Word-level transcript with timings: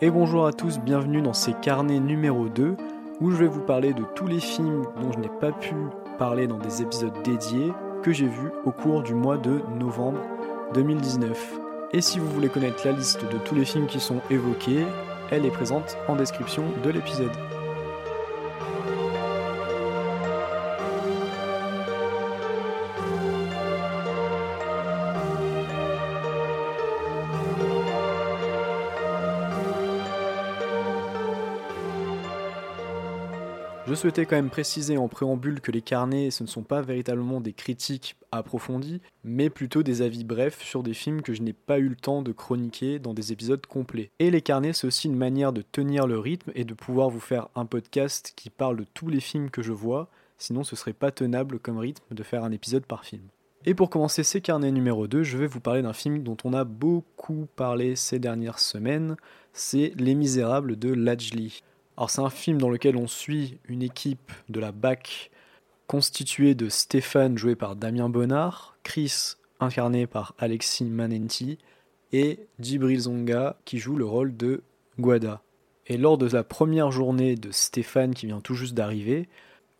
Et 0.00 0.10
bonjour 0.10 0.46
à 0.46 0.52
tous, 0.52 0.78
bienvenue 0.78 1.22
dans 1.22 1.32
ces 1.32 1.52
carnets 1.54 1.98
numéro 1.98 2.48
2 2.48 2.76
où 3.20 3.30
je 3.32 3.36
vais 3.36 3.48
vous 3.48 3.62
parler 3.62 3.92
de 3.92 4.04
tous 4.14 4.28
les 4.28 4.38
films 4.38 4.84
dont 5.02 5.10
je 5.10 5.18
n'ai 5.18 5.30
pas 5.40 5.50
pu 5.50 5.74
parler 6.20 6.46
dans 6.46 6.58
des 6.58 6.82
épisodes 6.82 7.20
dédiés 7.24 7.72
que 8.04 8.12
j'ai 8.12 8.28
vus 8.28 8.52
au 8.64 8.70
cours 8.70 9.02
du 9.02 9.12
mois 9.12 9.38
de 9.38 9.60
novembre 9.76 10.20
2019. 10.74 11.58
Et 11.92 12.00
si 12.00 12.20
vous 12.20 12.30
voulez 12.30 12.48
connaître 12.48 12.86
la 12.86 12.92
liste 12.92 13.24
de 13.24 13.38
tous 13.38 13.56
les 13.56 13.64
films 13.64 13.88
qui 13.88 13.98
sont 13.98 14.20
évoqués, 14.30 14.86
elle 15.32 15.44
est 15.44 15.50
présente 15.50 15.96
en 16.06 16.14
description 16.14 16.62
de 16.84 16.90
l'épisode. 16.90 17.32
Souhaitais 33.98 34.26
quand 34.26 34.36
même 34.36 34.48
préciser 34.48 34.96
en 34.96 35.08
préambule 35.08 35.60
que 35.60 35.72
les 35.72 35.82
carnets, 35.82 36.30
ce 36.30 36.44
ne 36.44 36.48
sont 36.48 36.62
pas 36.62 36.82
véritablement 36.82 37.40
des 37.40 37.52
critiques 37.52 38.14
approfondies, 38.30 39.02
mais 39.24 39.50
plutôt 39.50 39.82
des 39.82 40.02
avis 40.02 40.22
brefs 40.22 40.62
sur 40.62 40.84
des 40.84 40.94
films 40.94 41.20
que 41.20 41.34
je 41.34 41.42
n'ai 41.42 41.52
pas 41.52 41.80
eu 41.80 41.88
le 41.88 41.96
temps 41.96 42.22
de 42.22 42.30
chroniquer 42.30 43.00
dans 43.00 43.12
des 43.12 43.32
épisodes 43.32 43.66
complets. 43.66 44.10
Et 44.20 44.30
les 44.30 44.40
carnets, 44.40 44.72
c'est 44.72 44.86
aussi 44.86 45.08
une 45.08 45.16
manière 45.16 45.52
de 45.52 45.62
tenir 45.62 46.06
le 46.06 46.16
rythme 46.16 46.52
et 46.54 46.64
de 46.64 46.74
pouvoir 46.74 47.10
vous 47.10 47.18
faire 47.18 47.48
un 47.56 47.66
podcast 47.66 48.34
qui 48.36 48.50
parle 48.50 48.76
de 48.76 48.86
tous 48.94 49.08
les 49.08 49.20
films 49.20 49.50
que 49.50 49.62
je 49.62 49.72
vois, 49.72 50.08
sinon 50.36 50.62
ce 50.62 50.76
serait 50.76 50.92
pas 50.92 51.10
tenable 51.10 51.58
comme 51.58 51.78
rythme 51.78 52.14
de 52.14 52.22
faire 52.22 52.44
un 52.44 52.52
épisode 52.52 52.86
par 52.86 53.04
film. 53.04 53.24
Et 53.66 53.74
pour 53.74 53.90
commencer 53.90 54.22
ces 54.22 54.40
carnets 54.40 54.70
numéro 54.70 55.08
2, 55.08 55.24
je 55.24 55.36
vais 55.36 55.48
vous 55.48 55.60
parler 55.60 55.82
d'un 55.82 55.92
film 55.92 56.22
dont 56.22 56.36
on 56.44 56.52
a 56.54 56.62
beaucoup 56.62 57.48
parlé 57.56 57.96
ces 57.96 58.20
dernières 58.20 58.60
semaines, 58.60 59.16
c'est 59.52 59.92
Les 59.96 60.14
Misérables 60.14 60.78
de 60.78 60.94
Lajli. 60.94 61.64
Alors 61.98 62.10
c'est 62.10 62.20
un 62.20 62.30
film 62.30 62.58
dans 62.58 62.70
lequel 62.70 62.96
on 62.96 63.08
suit 63.08 63.58
une 63.68 63.82
équipe 63.82 64.30
de 64.48 64.60
la 64.60 64.70
BAC 64.70 65.32
constituée 65.88 66.54
de 66.54 66.68
Stéphane 66.68 67.36
joué 67.36 67.56
par 67.56 67.74
Damien 67.74 68.08
Bonnard, 68.08 68.78
Chris 68.84 69.34
incarné 69.58 70.06
par 70.06 70.36
Alexis 70.38 70.84
Manenti 70.84 71.58
et 72.12 72.38
Djibril 72.60 73.00
Zonga 73.00 73.56
qui 73.64 73.78
joue 73.78 73.96
le 73.96 74.04
rôle 74.04 74.36
de 74.36 74.62
Guada. 75.00 75.42
Et 75.88 75.96
lors 75.96 76.18
de 76.18 76.28
la 76.28 76.44
première 76.44 76.92
journée 76.92 77.34
de 77.34 77.50
Stéphane 77.50 78.14
qui 78.14 78.26
vient 78.26 78.40
tout 78.40 78.54
juste 78.54 78.74
d'arriver, 78.74 79.28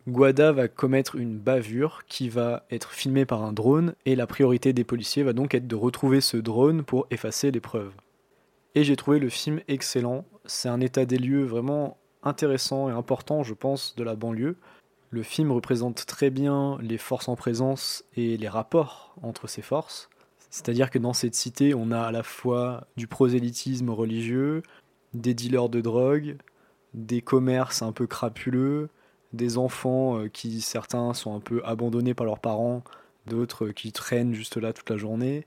Guada 0.05 0.51
va 0.51 0.67
commettre 0.67 1.15
une 1.15 1.37
bavure 1.37 2.01
qui 2.09 2.27
va 2.27 2.65
être 2.69 2.91
filmée 2.91 3.25
par 3.25 3.45
un 3.45 3.53
drone 3.53 3.95
et 4.05 4.17
la 4.17 4.27
priorité 4.27 4.73
des 4.73 4.83
policiers 4.83 5.23
va 5.23 5.31
donc 5.31 5.55
être 5.55 5.67
de 5.67 5.75
retrouver 5.75 6.19
ce 6.19 6.35
drone 6.35 6.83
pour 6.83 7.07
effacer 7.11 7.49
les 7.51 7.61
preuves. 7.61 7.93
Et 8.75 8.83
j'ai 8.83 8.97
trouvé 8.97 9.19
le 9.19 9.29
film 9.29 9.61
excellent, 9.69 10.25
c'est 10.45 10.67
un 10.67 10.81
état 10.81 11.05
des 11.05 11.17
lieux 11.17 11.45
vraiment 11.45 11.98
intéressant 12.23 12.89
et 12.89 12.91
important, 12.91 13.43
je 13.43 13.53
pense, 13.53 13.95
de 13.95 14.03
la 14.03 14.15
banlieue. 14.15 14.57
Le 15.11 15.23
film 15.23 15.51
représente 15.51 16.05
très 16.05 16.29
bien 16.29 16.77
les 16.81 16.97
forces 16.97 17.29
en 17.29 17.35
présence 17.35 18.03
et 18.15 18.37
les 18.37 18.49
rapports 18.49 19.15
entre 19.23 19.47
ces 19.47 19.61
forces. 19.61 20.09
C'est-à-dire 20.49 20.89
que 20.89 20.99
dans 20.99 21.13
cette 21.13 21.35
cité, 21.35 21.73
on 21.73 21.91
a 21.91 22.01
à 22.01 22.11
la 22.11 22.23
fois 22.23 22.87
du 22.97 23.07
prosélytisme 23.07 23.89
religieux, 23.89 24.63
des 25.13 25.33
dealers 25.33 25.69
de 25.69 25.81
drogue, 25.81 26.37
des 26.93 27.21
commerces 27.21 27.81
un 27.81 27.91
peu 27.91 28.07
crapuleux, 28.07 28.89
des 29.33 29.57
enfants 29.57 30.19
euh, 30.19 30.27
qui, 30.27 30.61
certains, 30.61 31.13
sont 31.13 31.35
un 31.35 31.39
peu 31.39 31.61
abandonnés 31.65 32.13
par 32.15 32.25
leurs 32.25 32.39
parents, 32.39 32.83
d'autres 33.27 33.69
qui 33.69 33.91
traînent 33.91 34.33
juste 34.33 34.57
là 34.57 34.73
toute 34.73 34.89
la 34.89 34.97
journée, 34.97 35.45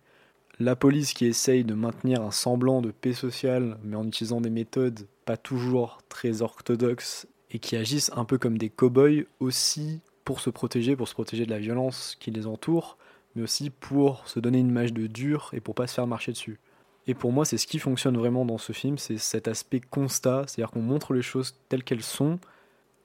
la 0.59 0.77
police 0.77 1.13
qui 1.13 1.27
essaye 1.27 1.65
de 1.65 1.75
maintenir 1.75 2.23
un 2.23 2.31
semblant 2.31 2.83
de 2.83 2.91
paix 2.91 3.15
sociale, 3.15 3.79
mais 3.83 3.97
en 3.97 4.07
utilisant 4.07 4.41
des 4.41 4.51
méthodes 4.51 5.07
pas 5.25 5.37
toujours 5.37 5.99
très 6.09 6.43
orthodoxes 6.43 7.27
et 7.51 7.59
qui 7.59 7.77
agissent 7.77 8.11
un 8.15 8.25
peu 8.25 8.39
comme 8.39 8.59
des 8.59 8.71
cow-boys 8.71 9.25
aussi 9.41 10.01
pour 10.25 10.41
se 10.41 10.51
protéger, 10.51 10.97
pour 10.97 11.09
se 11.09 11.15
protéger 11.15 11.47
de 11.47 11.51
la 11.51 11.59
violence 11.59 12.17
qui 12.21 12.31
les 12.31 12.47
entoure, 12.47 12.97
mais 13.35 13.43
aussi 13.43 13.71
pour 13.71 14.27
se 14.29 14.41
donner 14.41 14.59
une 14.59 14.69
image 14.69 14.93
de 14.93 15.07
dur 15.07 15.51
et 15.53 15.61
pour 15.61 15.75
pas 15.75 15.87
se 15.87 15.95
faire 15.95 16.07
marcher 16.07 16.33
dessus. 16.33 16.59
Et 17.07 17.15
pour 17.15 17.33
moi, 17.33 17.45
c'est 17.45 17.59
ce 17.59 17.67
qui 17.67 17.79
fonctionne 17.79 18.17
vraiment 18.17 18.45
dans 18.45 18.59
ce 18.59 18.73
film, 18.73 18.99
c'est 18.99 19.19
cet 19.19 19.49
aspect 19.49 19.81
constat, 19.81 20.45
c'est-à-dire 20.47 20.71
qu'on 20.71 20.83
montre 20.83 21.15
les 21.15 21.23
choses 21.23 21.57
telles 21.69 21.83
qu'elles 21.83 22.03
sont, 22.03 22.39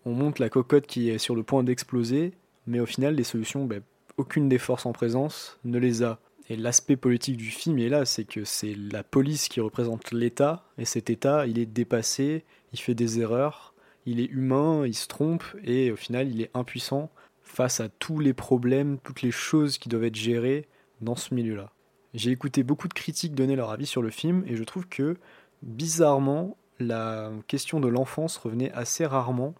on 0.05 0.13
montre 0.13 0.41
la 0.41 0.49
cocotte 0.49 0.85
qui 0.85 1.09
est 1.09 1.17
sur 1.17 1.35
le 1.35 1.43
point 1.43 1.63
d'exploser, 1.63 2.33
mais 2.67 2.79
au 2.79 2.85
final, 2.85 3.15
les 3.15 3.23
solutions, 3.23 3.65
ben, 3.65 3.81
aucune 4.17 4.49
des 4.49 4.57
forces 4.59 4.85
en 4.85 4.93
présence 4.93 5.59
ne 5.65 5.79
les 5.79 6.03
a. 6.03 6.19
Et 6.49 6.55
l'aspect 6.55 6.95
politique 6.95 7.37
du 7.37 7.49
film 7.49 7.77
est 7.79 7.89
là, 7.89 8.05
c'est 8.05 8.23
que 8.23 8.45
c'est 8.45 8.73
la 8.73 9.03
police 9.03 9.49
qui 9.49 9.59
représente 9.59 10.11
l'État, 10.11 10.65
et 10.77 10.85
cet 10.85 11.09
État, 11.09 11.45
il 11.45 11.59
est 11.59 11.65
dépassé, 11.65 12.45
il 12.71 12.79
fait 12.79 12.95
des 12.95 13.19
erreurs, 13.19 13.73
il 14.05 14.21
est 14.21 14.31
humain, 14.31 14.85
il 14.85 14.93
se 14.93 15.07
trompe, 15.07 15.43
et 15.63 15.91
au 15.91 15.97
final, 15.97 16.29
il 16.29 16.41
est 16.41 16.51
impuissant 16.53 17.11
face 17.41 17.81
à 17.81 17.89
tous 17.89 18.19
les 18.19 18.33
problèmes, 18.33 18.97
toutes 18.99 19.21
les 19.21 19.31
choses 19.31 19.77
qui 19.77 19.89
doivent 19.89 20.05
être 20.05 20.15
gérées 20.15 20.67
dans 21.01 21.15
ce 21.15 21.33
milieu-là. 21.33 21.71
J'ai 22.13 22.31
écouté 22.31 22.63
beaucoup 22.63 22.87
de 22.87 22.93
critiques 22.93 23.35
donner 23.35 23.57
leur 23.57 23.71
avis 23.71 23.85
sur 23.85 24.01
le 24.01 24.09
film, 24.09 24.43
et 24.47 24.55
je 24.55 24.63
trouve 24.63 24.87
que, 24.87 25.17
bizarrement, 25.63 26.55
la 26.79 27.31
question 27.47 27.81
de 27.81 27.89
l'enfance 27.89 28.37
revenait 28.37 28.71
assez 28.71 29.05
rarement, 29.05 29.53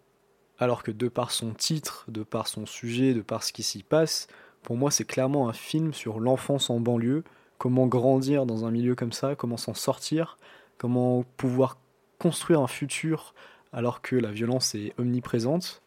alors 0.57 0.83
que 0.83 0.91
de 0.91 1.09
par 1.09 1.31
son 1.31 1.53
titre, 1.53 2.05
de 2.07 2.23
par 2.23 2.47
son 2.47 2.65
sujet, 2.65 3.13
de 3.13 3.21
par 3.21 3.43
ce 3.43 3.51
qui 3.51 3.63
s'y 3.63 3.83
passe, 3.83 4.27
pour 4.67 4.75
moi, 4.75 4.91
c'est 4.91 5.05
clairement 5.05 5.47
un 5.47 5.53
film 5.53 5.93
sur 5.93 6.19
l'enfance 6.19 6.69
en 6.69 6.81
banlieue, 6.81 7.23
comment 7.57 7.87
grandir 7.87 8.45
dans 8.45 8.65
un 8.65 8.69
milieu 8.69 8.95
comme 8.95 9.13
ça, 9.13 9.33
comment 9.33 9.55
s'en 9.55 9.73
sortir, 9.73 10.37
comment 10.77 11.23
pouvoir 11.37 11.77
construire 12.19 12.59
un 12.59 12.67
futur 12.67 13.33
alors 13.71 14.01
que 14.01 14.17
la 14.17 14.29
violence 14.29 14.75
est 14.75 14.93
omniprésente. 14.97 15.81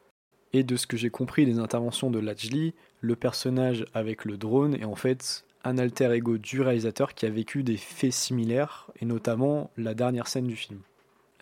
Et 0.55 0.65
de 0.65 0.77
ce 0.77 0.87
que 0.87 0.97
j'ai 0.97 1.11
compris 1.11 1.45
des 1.45 1.59
interventions 1.59 2.11
de 2.11 2.21
Lajli, 2.21 2.73
le 3.03 3.17
personnage 3.17 3.85
avec 3.93 4.25
le 4.25 4.39
drone 4.39 4.75
est 4.75 4.87
en 4.87 4.97
fait 4.97 5.45
un 5.63 5.77
alter 5.77 6.15
ego 6.15 6.39
du 6.39 6.63
réalisateur 6.63 7.13
qui 7.13 7.27
a 7.27 7.31
vécu 7.31 7.63
des 7.63 7.77
faits 7.77 8.15
similaires, 8.15 8.91
et 8.99 9.05
notamment 9.05 9.71
la 9.77 9.93
dernière 9.93 10.27
scène 10.27 10.47
du 10.47 10.57
film. 10.57 10.81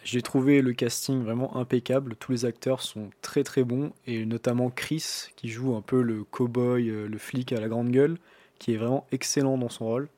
J'ai 0.04 0.22
trouvé 0.22 0.62
le 0.62 0.72
casting 0.72 1.22
vraiment 1.22 1.56
impeccable, 1.56 2.16
tous 2.16 2.32
les 2.32 2.44
acteurs 2.44 2.80
sont 2.80 3.10
très 3.20 3.44
très 3.44 3.64
bons, 3.64 3.92
et 4.06 4.24
notamment 4.24 4.70
Chris, 4.70 5.30
qui 5.36 5.48
joue 5.48 5.74
un 5.74 5.82
peu 5.82 6.02
le 6.02 6.24
cow-boy, 6.24 6.88
euh, 6.88 7.08
le 7.08 7.18
flic 7.18 7.52
à 7.52 7.60
la 7.60 7.68
grande 7.68 7.90
gueule, 7.90 8.16
qui 8.58 8.72
est 8.72 8.76
vraiment 8.76 9.06
excellent 9.12 9.58
dans 9.58 9.68
son 9.68 9.86
rôle. 9.86 10.08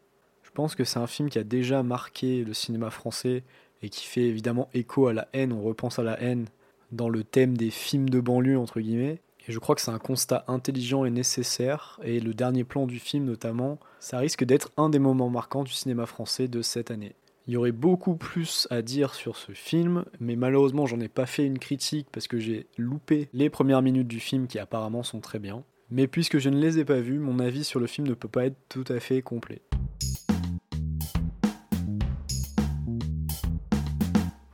Je 0.45 0.51
pense 0.53 0.75
que 0.75 0.85
c'est 0.85 0.99
un 0.99 1.07
film 1.07 1.31
qui 1.31 1.39
a 1.39 1.45
déjà 1.45 1.83
marqué 1.83 2.45
le 2.45 2.55
cinéma 2.55 2.91
français 2.91 3.43
et 3.83 3.89
qui 3.89 4.07
fait 4.07 4.23
évidemment 4.23 4.69
écho 4.75 5.07
à 5.07 5.13
la 5.13 5.29
haine, 5.33 5.53
on 5.53 5.63
repense 5.63 5.99
à 5.99 6.03
la 6.03 6.21
haine 6.21 6.47
dans 6.93 7.09
le 7.09 7.25
thème 7.25 7.57
des 7.57 7.71
films 7.71 8.11
de 8.11 8.21
banlieue 8.21 8.59
entre 8.59 8.81
guillemets. 8.81 9.21
Et 9.49 9.53
je 9.53 9.59
crois 9.59 9.75
que 9.75 9.81
c'est 9.81 9.91
un 9.91 9.99
constat 9.99 10.45
intelligent 10.49 11.05
et 11.05 11.11
nécessaire, 11.11 11.99
et 12.03 12.21
le 12.21 12.35
dernier 12.35 12.65
plan 12.65 12.87
du 12.87 12.99
film 12.99 13.25
notamment, 13.25 13.79
ça 13.99 14.19
risque 14.19 14.45
d'être 14.45 14.71
un 14.77 14.91
des 14.91 14.99
moments 14.99 15.31
marquants 15.31 15.65
du 15.65 15.73
cinéma 15.73 16.07
français 16.07 16.49
de 16.49 16.63
cette 16.63 16.91
année. 16.91 17.15
Il 17.51 17.55
y 17.55 17.57
aurait 17.57 17.73
beaucoup 17.73 18.15
plus 18.15 18.69
à 18.71 18.81
dire 18.81 19.13
sur 19.13 19.37
ce 19.37 19.51
film, 19.51 20.05
mais 20.21 20.37
malheureusement 20.37 20.87
j'en 20.87 21.01
ai 21.01 21.09
pas 21.09 21.27
fait 21.27 21.45
une 21.45 21.59
critique 21.59 22.07
parce 22.13 22.29
que 22.29 22.39
j'ai 22.39 22.69
loupé 22.79 23.29
les 23.33 23.51
premières 23.51 23.83
minutes 23.83 24.07
du 24.07 24.21
film 24.21 24.47
qui 24.47 24.61
apparemment 24.61 25.03
sont 25.03 25.19
très 25.19 25.41
bien. 25.41 25.65
Mais 25.91 26.07
puisque 26.07 26.39
je 26.39 26.49
ne 26.49 26.61
les 26.61 26.79
ai 26.79 26.85
pas 26.85 27.01
vues, 27.01 27.19
mon 27.19 27.41
avis 27.41 27.65
sur 27.65 27.81
le 27.81 27.89
film 27.89 28.07
ne 28.07 28.15
peut 28.15 28.29
pas 28.29 28.47
être 28.47 28.57
tout 28.69 28.85
à 28.89 29.01
fait 29.01 29.21
complet. 29.21 29.63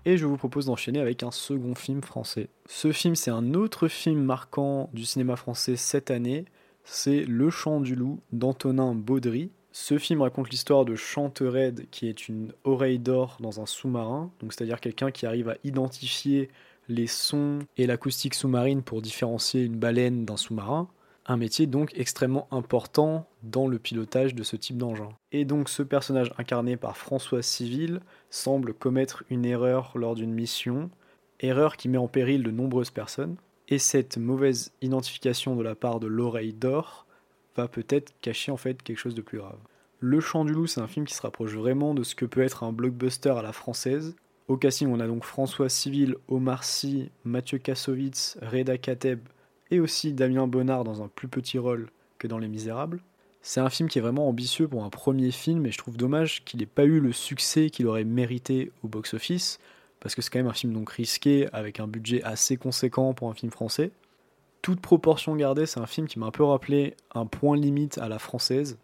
Et 0.06 0.16
je 0.16 0.24
vous 0.24 0.38
propose 0.38 0.64
d'enchaîner 0.64 1.00
avec 1.00 1.22
un 1.22 1.30
second 1.30 1.74
film 1.74 2.00
français. 2.00 2.48
Ce 2.64 2.92
film, 2.92 3.14
c'est 3.14 3.30
un 3.30 3.52
autre 3.52 3.88
film 3.88 4.22
marquant 4.22 4.88
du 4.94 5.04
cinéma 5.04 5.36
français 5.36 5.76
cette 5.76 6.10
année. 6.10 6.46
C'est 6.84 7.26
Le 7.26 7.50
Chant 7.50 7.82
du 7.82 7.94
Loup 7.94 8.20
d'Antonin 8.32 8.94
Baudry, 8.94 9.50
ce 9.78 9.98
film 9.98 10.22
raconte 10.22 10.48
l'histoire 10.48 10.86
de 10.86 10.96
Chantered, 10.96 11.86
qui 11.90 12.08
est 12.08 12.30
une 12.30 12.54
oreille 12.64 12.98
d'or 12.98 13.36
dans 13.40 13.60
un 13.60 13.66
sous-marin, 13.66 14.30
donc 14.40 14.54
c'est-à-dire 14.54 14.80
quelqu'un 14.80 15.10
qui 15.10 15.26
arrive 15.26 15.50
à 15.50 15.58
identifier 15.64 16.48
les 16.88 17.06
sons 17.06 17.58
et 17.76 17.86
l'acoustique 17.86 18.32
sous-marine 18.32 18.82
pour 18.82 19.02
différencier 19.02 19.62
une 19.62 19.76
baleine 19.76 20.24
d'un 20.24 20.38
sous-marin. 20.38 20.88
Un 21.26 21.36
métier 21.36 21.66
donc 21.66 21.92
extrêmement 21.94 22.48
important 22.50 23.28
dans 23.42 23.68
le 23.68 23.78
pilotage 23.78 24.34
de 24.34 24.42
ce 24.44 24.56
type 24.56 24.78
d'engin. 24.78 25.10
Et 25.30 25.44
donc 25.44 25.68
ce 25.68 25.82
personnage 25.82 26.32
incarné 26.38 26.78
par 26.78 26.96
François 26.96 27.42
Civil 27.42 28.00
semble 28.30 28.72
commettre 28.72 29.24
une 29.28 29.44
erreur 29.44 29.92
lors 29.94 30.14
d'une 30.14 30.32
mission, 30.32 30.90
erreur 31.40 31.76
qui 31.76 31.90
met 31.90 31.98
en 31.98 32.08
péril 32.08 32.42
de 32.42 32.50
nombreuses 32.50 32.90
personnes. 32.90 33.36
Et 33.68 33.78
cette 33.78 34.16
mauvaise 34.16 34.72
identification 34.80 35.54
de 35.54 35.62
la 35.62 35.74
part 35.74 36.00
de 36.00 36.06
l'oreille 36.06 36.54
d'or 36.54 37.05
peut-être 37.66 38.12
cacher 38.20 38.52
en 38.52 38.56
fait 38.56 38.82
quelque 38.82 38.98
chose 38.98 39.14
de 39.14 39.22
plus 39.22 39.38
grave. 39.38 39.58
Le 40.00 40.20
Chant 40.20 40.44
du 40.44 40.52
Loup, 40.52 40.66
c'est 40.66 40.80
un 40.80 40.86
film 40.86 41.06
qui 41.06 41.14
se 41.14 41.22
rapproche 41.22 41.54
vraiment 41.54 41.94
de 41.94 42.02
ce 42.02 42.14
que 42.14 42.26
peut 42.26 42.42
être 42.42 42.64
un 42.64 42.72
blockbuster 42.72 43.30
à 43.30 43.42
la 43.42 43.52
française. 43.52 44.14
Au 44.48 44.56
casting, 44.56 44.88
on 44.88 45.00
a 45.00 45.06
donc 45.06 45.24
François 45.24 45.68
Civil, 45.68 46.16
Omar 46.28 46.64
Sy, 46.64 47.10
Mathieu 47.24 47.58
Kassovitz, 47.58 48.38
Reda 48.42 48.78
Kateb 48.78 49.20
et 49.70 49.80
aussi 49.80 50.12
Damien 50.12 50.46
Bonnard 50.46 50.84
dans 50.84 51.02
un 51.02 51.08
plus 51.08 51.28
petit 51.28 51.58
rôle 51.58 51.88
que 52.18 52.28
dans 52.28 52.38
Les 52.38 52.46
Misérables. 52.46 53.00
C'est 53.42 53.60
un 53.60 53.70
film 53.70 53.88
qui 53.88 53.98
est 53.98 54.02
vraiment 54.02 54.28
ambitieux 54.28 54.68
pour 54.68 54.84
un 54.84 54.90
premier 54.90 55.30
film 55.30 55.66
et 55.66 55.72
je 55.72 55.78
trouve 55.78 55.96
dommage 55.96 56.44
qu'il 56.44 56.60
n'ait 56.60 56.66
pas 56.66 56.84
eu 56.84 57.00
le 57.00 57.12
succès 57.12 57.70
qu'il 57.70 57.86
aurait 57.86 58.04
mérité 58.04 58.70
au 58.82 58.88
box-office. 58.88 59.58
parce 60.00 60.14
que 60.14 60.22
c'est 60.22 60.30
quand 60.30 60.38
même 60.38 60.46
un 60.46 60.52
film 60.52 60.72
donc 60.72 60.90
risqué 60.90 61.48
avec 61.52 61.80
un 61.80 61.88
budget 61.88 62.22
assez 62.22 62.56
conséquent 62.56 63.14
pour 63.14 63.30
un 63.30 63.34
film 63.34 63.50
français. 63.50 63.90
Toute 64.66 64.80
proportion 64.80 65.36
gardée, 65.36 65.64
c'est 65.64 65.78
un 65.78 65.86
film 65.86 66.08
qui 66.08 66.18
m'a 66.18 66.26
un 66.26 66.32
peu 66.32 66.42
rappelé 66.42 66.96
un 67.14 67.24
point 67.24 67.56
limite 67.56 67.98
à 67.98 68.08
la 68.08 68.18
française. 68.18 68.78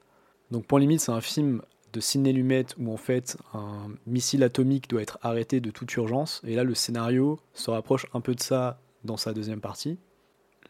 Donc 0.53 0.65
point 0.65 0.79
limite, 0.79 1.01
c'est 1.01 1.11
un 1.11 1.21
film 1.21 1.61
de 1.93 1.99
Sidney 1.99 2.33
Lumet 2.33 2.67
où 2.79 2.93
en 2.93 2.97
fait 2.97 3.37
un 3.53 3.89
missile 4.07 4.45
atomique 4.45 4.89
doit 4.89 5.03
être 5.03 5.19
arrêté 5.23 5.59
de 5.59 5.73
toute 5.73 5.93
urgence. 5.97 6.41
Et 6.47 6.55
là, 6.55 6.63
le 6.63 6.77
scénario 6.77 7.41
se 7.53 7.69
rapproche 7.69 8.07
un 8.15 8.21
peu 8.21 8.37
de 8.37 8.41
ça 8.41 8.79
dans 9.03 9.17
sa 9.17 9.33
deuxième 9.33 9.61
partie. 9.61 9.99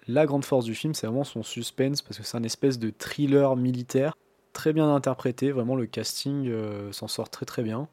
La 0.08 0.24
grande 0.24 0.46
force 0.46 0.64
du 0.64 0.74
film, 0.74 0.94
c'est 0.94 1.06
vraiment 1.06 1.24
son 1.24 1.42
suspense 1.42 2.00
parce 2.00 2.16
que 2.16 2.24
c'est 2.24 2.38
un 2.38 2.42
espèce 2.42 2.78
de 2.78 2.88
thriller 2.88 3.54
militaire 3.54 4.16
très 4.54 4.72
bien 4.72 4.94
interprété. 4.94 5.52
Vraiment, 5.52 5.76
le 5.76 5.84
casting 5.84 6.48
euh, 6.48 6.90
s'en 6.90 7.06
sort 7.06 7.28
très 7.28 7.44
très 7.44 7.62
bien 7.62 7.86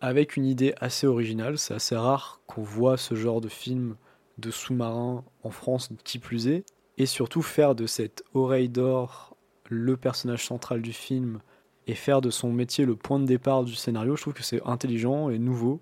avec 0.00 0.36
une 0.36 0.46
idée 0.46 0.74
assez 0.80 1.08
originale. 1.08 1.58
C'est 1.58 1.74
assez 1.74 1.96
rare 1.96 2.40
qu'on 2.46 2.62
voit 2.62 2.98
ce 2.98 3.16
genre 3.16 3.40
de 3.40 3.48
film 3.48 3.96
de 4.38 4.50
sous-marin 4.50 5.24
en 5.42 5.50
France, 5.50 5.90
qui 6.04 6.18
plus 6.18 6.48
est. 6.48 6.64
Et 6.98 7.06
surtout 7.06 7.42
faire 7.42 7.74
de 7.74 7.86
cette 7.86 8.22
oreille 8.34 8.68
d'or 8.68 9.36
le 9.68 9.96
personnage 9.96 10.44
central 10.44 10.82
du 10.82 10.92
film 10.92 11.40
et 11.86 11.94
faire 11.94 12.20
de 12.20 12.30
son 12.30 12.52
métier 12.52 12.84
le 12.84 12.94
point 12.94 13.18
de 13.18 13.24
départ 13.24 13.64
du 13.64 13.74
scénario, 13.74 14.16
je 14.16 14.22
trouve 14.22 14.34
que 14.34 14.42
c'est 14.42 14.62
intelligent 14.66 15.30
et 15.30 15.38
nouveau. 15.38 15.80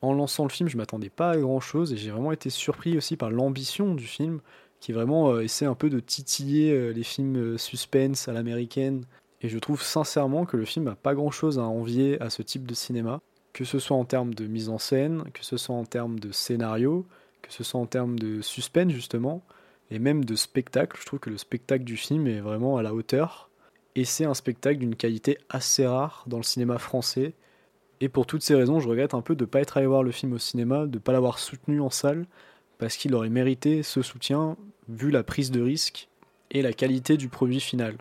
En 0.00 0.14
lançant 0.14 0.44
le 0.44 0.50
film, 0.50 0.68
je 0.68 0.76
m'attendais 0.76 1.10
pas 1.10 1.32
à 1.32 1.36
grand 1.36 1.60
chose 1.60 1.92
et 1.92 1.96
j'ai 1.96 2.10
vraiment 2.10 2.32
été 2.32 2.50
surpris 2.50 2.96
aussi 2.96 3.16
par 3.16 3.30
l'ambition 3.30 3.94
du 3.94 4.04
film 4.04 4.40
qui 4.80 4.92
vraiment 4.92 5.30
euh, 5.30 5.40
essaie 5.40 5.66
un 5.66 5.74
peu 5.74 5.90
de 5.90 6.00
titiller 6.00 6.72
euh, 6.72 6.92
les 6.92 7.02
films 7.02 7.36
euh, 7.36 7.58
suspense 7.58 8.28
à 8.28 8.32
l'américaine. 8.32 9.04
Et 9.40 9.48
je 9.48 9.58
trouve 9.58 9.82
sincèrement 9.82 10.46
que 10.46 10.56
le 10.56 10.64
film 10.64 10.84
n'a 10.84 10.94
pas 10.94 11.14
grand 11.14 11.30
chose 11.30 11.58
à 11.58 11.62
envier 11.62 12.20
à 12.22 12.30
ce 12.30 12.42
type 12.42 12.66
de 12.66 12.74
cinéma 12.74 13.20
que 13.58 13.64
ce 13.64 13.80
soit 13.80 13.96
en 13.96 14.04
termes 14.04 14.34
de 14.34 14.46
mise 14.46 14.68
en 14.68 14.78
scène, 14.78 15.24
que 15.34 15.44
ce 15.44 15.56
soit 15.56 15.74
en 15.74 15.84
termes 15.84 16.20
de 16.20 16.30
scénario, 16.30 17.06
que 17.42 17.52
ce 17.52 17.64
soit 17.64 17.80
en 17.80 17.86
termes 17.86 18.18
de 18.18 18.40
suspense 18.42 18.92
justement, 18.92 19.42
et 19.90 19.98
même 19.98 20.24
de 20.24 20.34
spectacle. 20.34 20.98
Je 21.00 21.06
trouve 21.06 21.20
que 21.20 21.30
le 21.30 21.38
spectacle 21.38 21.84
du 21.84 21.96
film 21.96 22.26
est 22.26 22.40
vraiment 22.40 22.76
à 22.76 22.82
la 22.82 22.94
hauteur, 22.94 23.50
et 23.94 24.04
c'est 24.04 24.24
un 24.24 24.34
spectacle 24.34 24.78
d'une 24.78 24.96
qualité 24.96 25.38
assez 25.48 25.86
rare 25.86 26.24
dans 26.26 26.36
le 26.36 26.42
cinéma 26.42 26.78
français. 26.78 27.34
Et 28.00 28.08
pour 28.08 28.26
toutes 28.26 28.42
ces 28.42 28.54
raisons, 28.54 28.78
je 28.78 28.88
regrette 28.88 29.14
un 29.14 29.22
peu 29.22 29.34
de 29.34 29.44
ne 29.44 29.48
pas 29.50 29.60
être 29.60 29.76
allé 29.76 29.86
voir 29.86 30.02
le 30.02 30.12
film 30.12 30.32
au 30.32 30.38
cinéma, 30.38 30.86
de 30.86 30.94
ne 30.94 30.98
pas 30.98 31.12
l'avoir 31.12 31.38
soutenu 31.38 31.80
en 31.80 31.90
salle, 31.90 32.26
parce 32.78 32.96
qu'il 32.96 33.14
aurait 33.14 33.28
mérité 33.28 33.82
ce 33.82 34.02
soutien 34.02 34.56
vu 34.88 35.10
la 35.10 35.24
prise 35.24 35.50
de 35.50 35.60
risque 35.60 36.08
et 36.50 36.62
la 36.62 36.72
qualité 36.72 37.16
du 37.16 37.28
produit 37.28 37.60
final. 37.60 37.96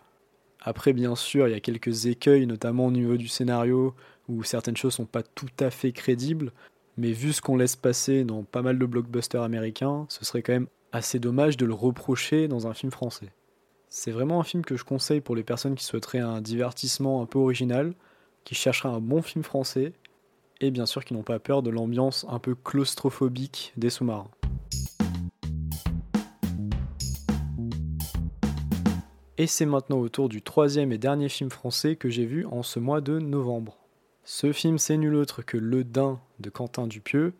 Après, 0.62 0.94
bien 0.94 1.16
sûr, 1.16 1.48
il 1.48 1.52
y 1.52 1.56
a 1.56 1.60
quelques 1.60 2.06
écueils, 2.06 2.46
notamment 2.46 2.86
au 2.86 2.92
niveau 2.92 3.18
du 3.18 3.28
scénario, 3.28 3.96
où 4.28 4.44
certaines 4.44 4.78
choses 4.78 4.94
sont 4.94 5.06
pas 5.06 5.24
tout 5.24 5.48
à 5.60 5.70
fait 5.70 5.94
crédibles, 5.94 6.52
mais 6.98 7.12
vu 7.12 7.32
ce 7.32 7.42
qu'on 7.42 7.56
laisse 7.56 7.76
passer 7.76 8.24
dans 8.24 8.44
pas 8.44 8.64
mal 8.64 8.80
de 8.80 8.86
blockbusters 8.86 9.44
américains, 9.44 10.08
ce 10.10 10.26
serait 10.26 10.42
quand 10.42 10.54
même 10.54 10.68
assez 10.92 11.20
dommage 11.20 11.56
de 11.56 11.66
le 11.66 11.74
reprocher 11.74 12.48
dans 12.48 12.66
un 12.66 12.74
film 12.74 12.92
français. 12.92 13.30
C'est 13.90 14.12
vraiment 14.12 14.40
un 14.40 14.44
film 14.44 14.66
que 14.66 14.76
je 14.76 14.84
conseille 14.84 15.22
pour 15.22 15.36
les 15.36 15.44
personnes 15.44 15.76
qui 15.76 15.86
souhaiteraient 15.86 16.20
un 16.20 16.42
divertissement 16.42 17.22
un 17.22 17.28
peu 17.28 17.38
original, 17.38 17.94
qui 18.44 18.56
chercheraient 18.56 18.94
un 18.94 19.00
bon 19.00 19.22
film 19.22 19.44
français, 19.44 19.94
et 20.60 20.72
bien 20.72 20.88
sûr 20.88 21.06
qui 21.06 21.14
n'ont 21.14 21.24
pas 21.24 21.40
peur 21.40 21.62
de 21.62 21.70
l'ambiance 21.70 22.26
un 22.30 22.40
peu 22.40 22.56
claustrophobique 22.56 23.74
des 23.78 23.92
sous-marins. 23.92 24.32
Et 29.38 29.46
c'est 29.46 29.68
maintenant 29.68 30.00
au 30.00 30.10
tour 30.10 30.30
du 30.30 30.42
troisième 30.42 30.92
et 30.92 30.98
dernier 30.98 31.30
film 31.30 31.52
français 31.52 31.96
que 31.96 32.10
j'ai 32.10 32.26
vu 32.26 32.48
en 32.48 32.64
ce 32.64 32.80
mois 32.80 33.02
de 33.02 33.20
novembre. 33.20 33.87
Ce 34.30 34.52
film, 34.52 34.78
c'est 34.78 34.98
nul 34.98 35.16
autre 35.16 35.42
que 35.42 35.56
Le 35.56 35.86
Dain 35.86 36.20
de 36.42 36.50
Quentin 36.50 36.86
Dupieux, 36.86 37.34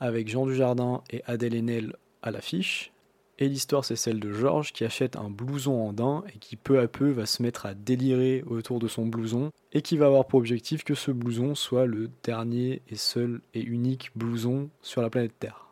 avec 0.00 0.28
Jean 0.28 0.44
Dujardin 0.44 1.02
et 1.08 1.22
Adèle 1.24 1.54
Haenel 1.54 1.96
à 2.20 2.30
l'affiche. 2.30 2.92
Et 3.38 3.48
l'histoire, 3.48 3.86
c'est 3.86 3.96
celle 3.96 4.20
de 4.20 4.30
Georges 4.30 4.74
qui 4.74 4.84
achète 4.84 5.16
un 5.16 5.30
blouson 5.30 5.72
en 5.72 5.94
daim 5.94 6.24
et 6.34 6.38
qui 6.38 6.56
peu 6.56 6.78
à 6.78 6.88
peu 6.88 7.08
va 7.08 7.24
se 7.24 7.42
mettre 7.42 7.64
à 7.64 7.72
délirer 7.72 8.44
autour 8.46 8.80
de 8.80 8.86
son 8.86 9.06
blouson 9.06 9.50
et 9.72 9.80
qui 9.80 9.96
va 9.96 10.08
avoir 10.08 10.26
pour 10.26 10.38
objectif 10.38 10.84
que 10.84 10.94
ce 10.94 11.10
blouson 11.10 11.54
soit 11.54 11.86
le 11.86 12.10
dernier 12.22 12.82
et 12.90 12.96
seul 12.96 13.40
et 13.54 13.62
unique 13.62 14.10
blouson 14.14 14.68
sur 14.82 15.00
la 15.00 15.08
planète 15.08 15.38
Terre. 15.40 15.70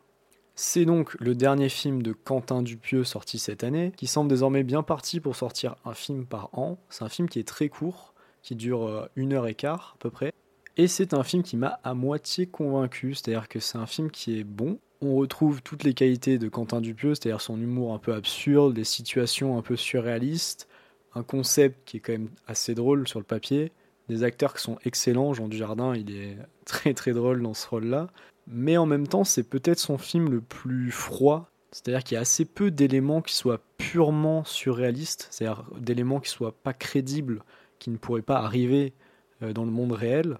C'est 0.55 0.85
donc 0.85 1.13
le 1.19 1.35
dernier 1.35 1.69
film 1.69 2.01
de 2.01 2.11
Quentin 2.11 2.63
Dupieux 2.63 3.03
sorti 3.03 3.37
cette 3.37 3.63
année, 3.63 3.93
qui 3.95 4.07
semble 4.07 4.31
désormais 4.31 4.63
bien 4.63 4.81
parti 4.81 5.19
pour 5.19 5.35
sortir 5.35 5.75
un 5.85 5.93
film 5.93 6.25
par 6.25 6.49
an. 6.53 6.79
C'est 6.89 7.03
un 7.03 7.09
film 7.09 7.29
qui 7.29 7.37
est 7.37 7.47
très 7.47 7.69
court, 7.69 8.15
qui 8.41 8.55
dure 8.55 8.87
euh, 8.87 9.05
une 9.15 9.33
heure 9.33 9.45
et 9.45 9.53
quart 9.53 9.93
à 9.95 9.97
peu 9.99 10.09
près, 10.09 10.33
et 10.77 10.87
c'est 10.87 11.13
un 11.13 11.23
film 11.23 11.41
qui 11.41 11.55
m'a 11.55 11.79
à 11.83 11.93
moitié 11.93 12.47
convaincu, 12.47 13.13
c'est-à-dire 13.13 13.47
que 13.47 13.59
c'est 13.59 13.77
un 13.77 13.85
film 13.85 14.11
qui 14.11 14.39
est 14.39 14.43
bon. 14.43 14.79
On 15.01 15.15
retrouve 15.15 15.61
toutes 15.61 15.83
les 15.83 15.93
qualités 15.93 16.37
de 16.37 16.49
Quentin 16.49 16.81
Dupieux, 16.81 17.15
c'est-à-dire 17.15 17.41
son 17.41 17.59
humour 17.59 17.93
un 17.93 17.99
peu 17.99 18.13
absurde, 18.13 18.73
des 18.73 18.83
situations 18.83 19.57
un 19.57 19.61
peu 19.61 19.75
surréalistes, 19.75 20.67
un 21.13 21.23
concept 21.23 21.79
qui 21.85 21.97
est 21.97 21.99
quand 22.01 22.11
même 22.11 22.29
assez 22.47 22.75
drôle 22.75 23.07
sur 23.07 23.19
le 23.19 23.25
papier, 23.25 23.71
des 24.09 24.23
acteurs 24.23 24.53
qui 24.53 24.61
sont 24.61 24.77
excellents, 24.83 25.33
Jean 25.33 25.47
Dujardin, 25.47 25.95
il 25.95 26.15
est 26.15 26.37
très 26.65 26.93
très 26.93 27.13
drôle 27.13 27.41
dans 27.41 27.53
ce 27.53 27.67
rôle-là, 27.67 28.07
mais 28.47 28.77
en 28.77 28.85
même 28.85 29.07
temps 29.07 29.23
c'est 29.23 29.43
peut-être 29.43 29.79
son 29.79 29.97
film 29.97 30.29
le 30.29 30.41
plus 30.41 30.91
froid, 30.91 31.49
c'est-à-dire 31.71 32.03
qu'il 32.03 32.15
y 32.15 32.17
a 32.17 32.21
assez 32.21 32.45
peu 32.45 32.69
d'éléments 32.69 33.21
qui 33.21 33.35
soient 33.35 33.61
purement 33.77 34.43
surréalistes, 34.43 35.27
c'est-à-dire 35.31 35.63
d'éléments 35.77 36.19
qui 36.19 36.29
soient 36.29 36.55
pas 36.55 36.73
crédibles, 36.73 37.43
qui 37.79 37.89
ne 37.89 37.97
pourraient 37.97 38.21
pas 38.21 38.39
arriver 38.39 38.93
euh, 39.41 39.53
dans 39.53 39.65
le 39.65 39.71
monde 39.71 39.91
réel. 39.91 40.37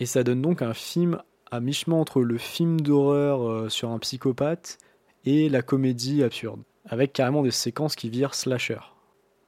Et 0.00 0.06
ça 0.06 0.22
donne 0.22 0.42
donc 0.42 0.62
un 0.62 0.74
film 0.74 1.20
à 1.50 1.60
mi-chemin 1.60 1.96
entre 1.96 2.20
le 2.22 2.38
film 2.38 2.80
d'horreur 2.80 3.48
euh, 3.48 3.68
sur 3.68 3.90
un 3.90 3.98
psychopathe 3.98 4.78
et 5.24 5.48
la 5.48 5.62
comédie 5.62 6.22
absurde, 6.22 6.60
avec 6.86 7.12
carrément 7.12 7.42
des 7.42 7.50
séquences 7.50 7.96
qui 7.96 8.08
virent 8.08 8.34
slasher. 8.34 8.78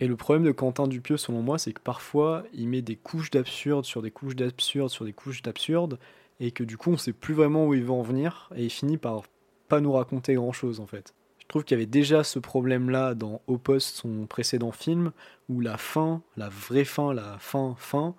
Et 0.01 0.09
le 0.09 0.17
problème 0.17 0.45
de 0.45 0.53
Quentin 0.53 0.89
Dupieux, 0.89 1.19
selon 1.19 1.43
moi, 1.43 1.59
c'est 1.59 1.73
que 1.73 1.81
parfois, 1.81 2.45
il 2.55 2.69
met 2.69 2.81
des 2.81 2.97
couches 2.97 3.31
d'absurde 3.31 3.85
sur 3.85 4.01
des 4.01 4.11
couches 4.11 4.35
d'absurde 4.35 4.89
sur 4.89 5.05
des 5.05 5.13
couches 5.13 5.43
d'absurde, 5.43 5.99
et 6.41 6.53
que 6.53 6.65
du 6.65 6.79
coup, 6.79 6.91
on 6.91 6.97
sait 6.97 7.13
plus 7.13 7.35
vraiment 7.35 7.67
où 7.67 7.75
il 7.75 7.85
va 7.85 7.93
en 7.93 8.03
venir, 8.03 8.51
et 8.57 8.65
il 8.65 8.71
finit 8.71 8.97
par 8.97 9.23
pas 9.69 9.81
nous 9.81 9.93
raconter 9.93 10.35
grand-chose, 10.35 10.81
en 10.81 10.87
fait. 10.87 11.15
Je 11.39 11.47
trouve 11.47 11.65
qu'il 11.65 11.77
y 11.77 11.81
avait 11.81 11.87
déjà 11.87 12.25
ce 12.25 12.39
problème-là 12.39 13.15
dans 13.15 13.43
Au 13.47 13.61
son 13.79 14.27
précédent 14.27 14.73
film, 14.73 15.13
où 15.49 15.61
la 15.61 15.77
fin, 15.77 16.23
la 16.37 16.49
vraie 16.49 16.85
fin, 16.85 17.13
la 17.13 17.37
fin, 17.39 17.75
fin, 17.79 18.15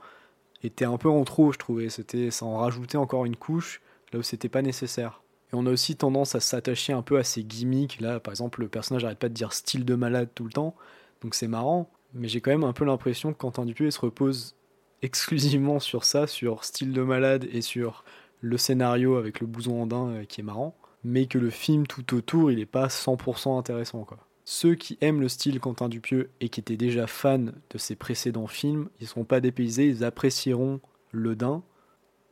était 0.63 0.85
un 0.85 0.97
peu 0.97 1.09
en 1.09 1.23
trop, 1.23 1.51
je 1.51 1.57
trouvais. 1.57 1.89
C'était, 1.89 2.31
ça 2.31 2.45
en 2.45 2.57
rajoutait 2.57 2.97
encore 2.97 3.25
une 3.25 3.35
couche 3.35 3.81
là 4.13 4.19
où 4.19 4.23
c'était 4.23 4.49
pas 4.49 4.61
nécessaire. 4.61 5.21
Et 5.51 5.55
on 5.55 5.65
a 5.65 5.69
aussi 5.69 5.95
tendance 5.95 6.35
à 6.35 6.39
s'attacher 6.39 6.93
un 6.93 7.01
peu 7.01 7.17
à 7.17 7.23
ces 7.23 7.43
gimmicks. 7.43 7.99
Là, 7.99 8.19
par 8.19 8.31
exemple, 8.31 8.61
le 8.61 8.67
personnage 8.67 9.03
n'arrête 9.03 9.19
pas 9.19 9.29
de 9.29 9.33
dire 9.33 9.53
style 9.53 9.85
de 9.85 9.95
malade 9.95 10.29
tout 10.33 10.43
le 10.43 10.51
temps, 10.51 10.75
donc 11.21 11.35
c'est 11.35 11.47
marrant. 11.47 11.89
Mais 12.13 12.27
j'ai 12.27 12.41
quand 12.41 12.51
même 12.51 12.63
un 12.63 12.73
peu 12.73 12.85
l'impression 12.85 13.33
que 13.33 13.37
Quentin 13.37 13.65
Dupieux 13.65 13.91
se 13.91 13.99
repose 13.99 14.55
exclusivement 15.01 15.79
sur 15.79 16.03
ça, 16.03 16.27
sur 16.27 16.63
style 16.63 16.93
de 16.93 17.01
malade 17.01 17.47
et 17.51 17.61
sur 17.61 18.03
le 18.41 18.57
scénario 18.57 19.15
avec 19.17 19.39
le 19.39 19.47
bouson 19.47 19.81
andin 19.81 20.09
euh, 20.09 20.25
qui 20.25 20.41
est 20.41 20.43
marrant, 20.43 20.75
mais 21.03 21.27
que 21.27 21.37
le 21.37 21.49
film 21.49 21.87
tout 21.87 22.15
autour, 22.15 22.51
il 22.51 22.59
est 22.59 22.65
pas 22.65 22.87
100% 22.87 23.57
intéressant 23.57 24.03
quoi. 24.03 24.17
Ceux 24.53 24.75
qui 24.75 24.97
aiment 24.99 25.21
le 25.21 25.29
style 25.29 25.61
Quentin 25.61 25.87
Dupieux 25.87 26.29
et 26.41 26.49
qui 26.49 26.59
étaient 26.59 26.75
déjà 26.75 27.07
fans 27.07 27.39
de 27.39 27.77
ses 27.77 27.95
précédents 27.95 28.47
films, 28.47 28.89
ils 28.99 29.03
ne 29.03 29.07
seront 29.07 29.23
pas 29.23 29.39
dépaysés, 29.39 29.87
ils 29.87 30.03
apprécieront 30.03 30.81
Le 31.13 31.37
Dain. 31.37 31.63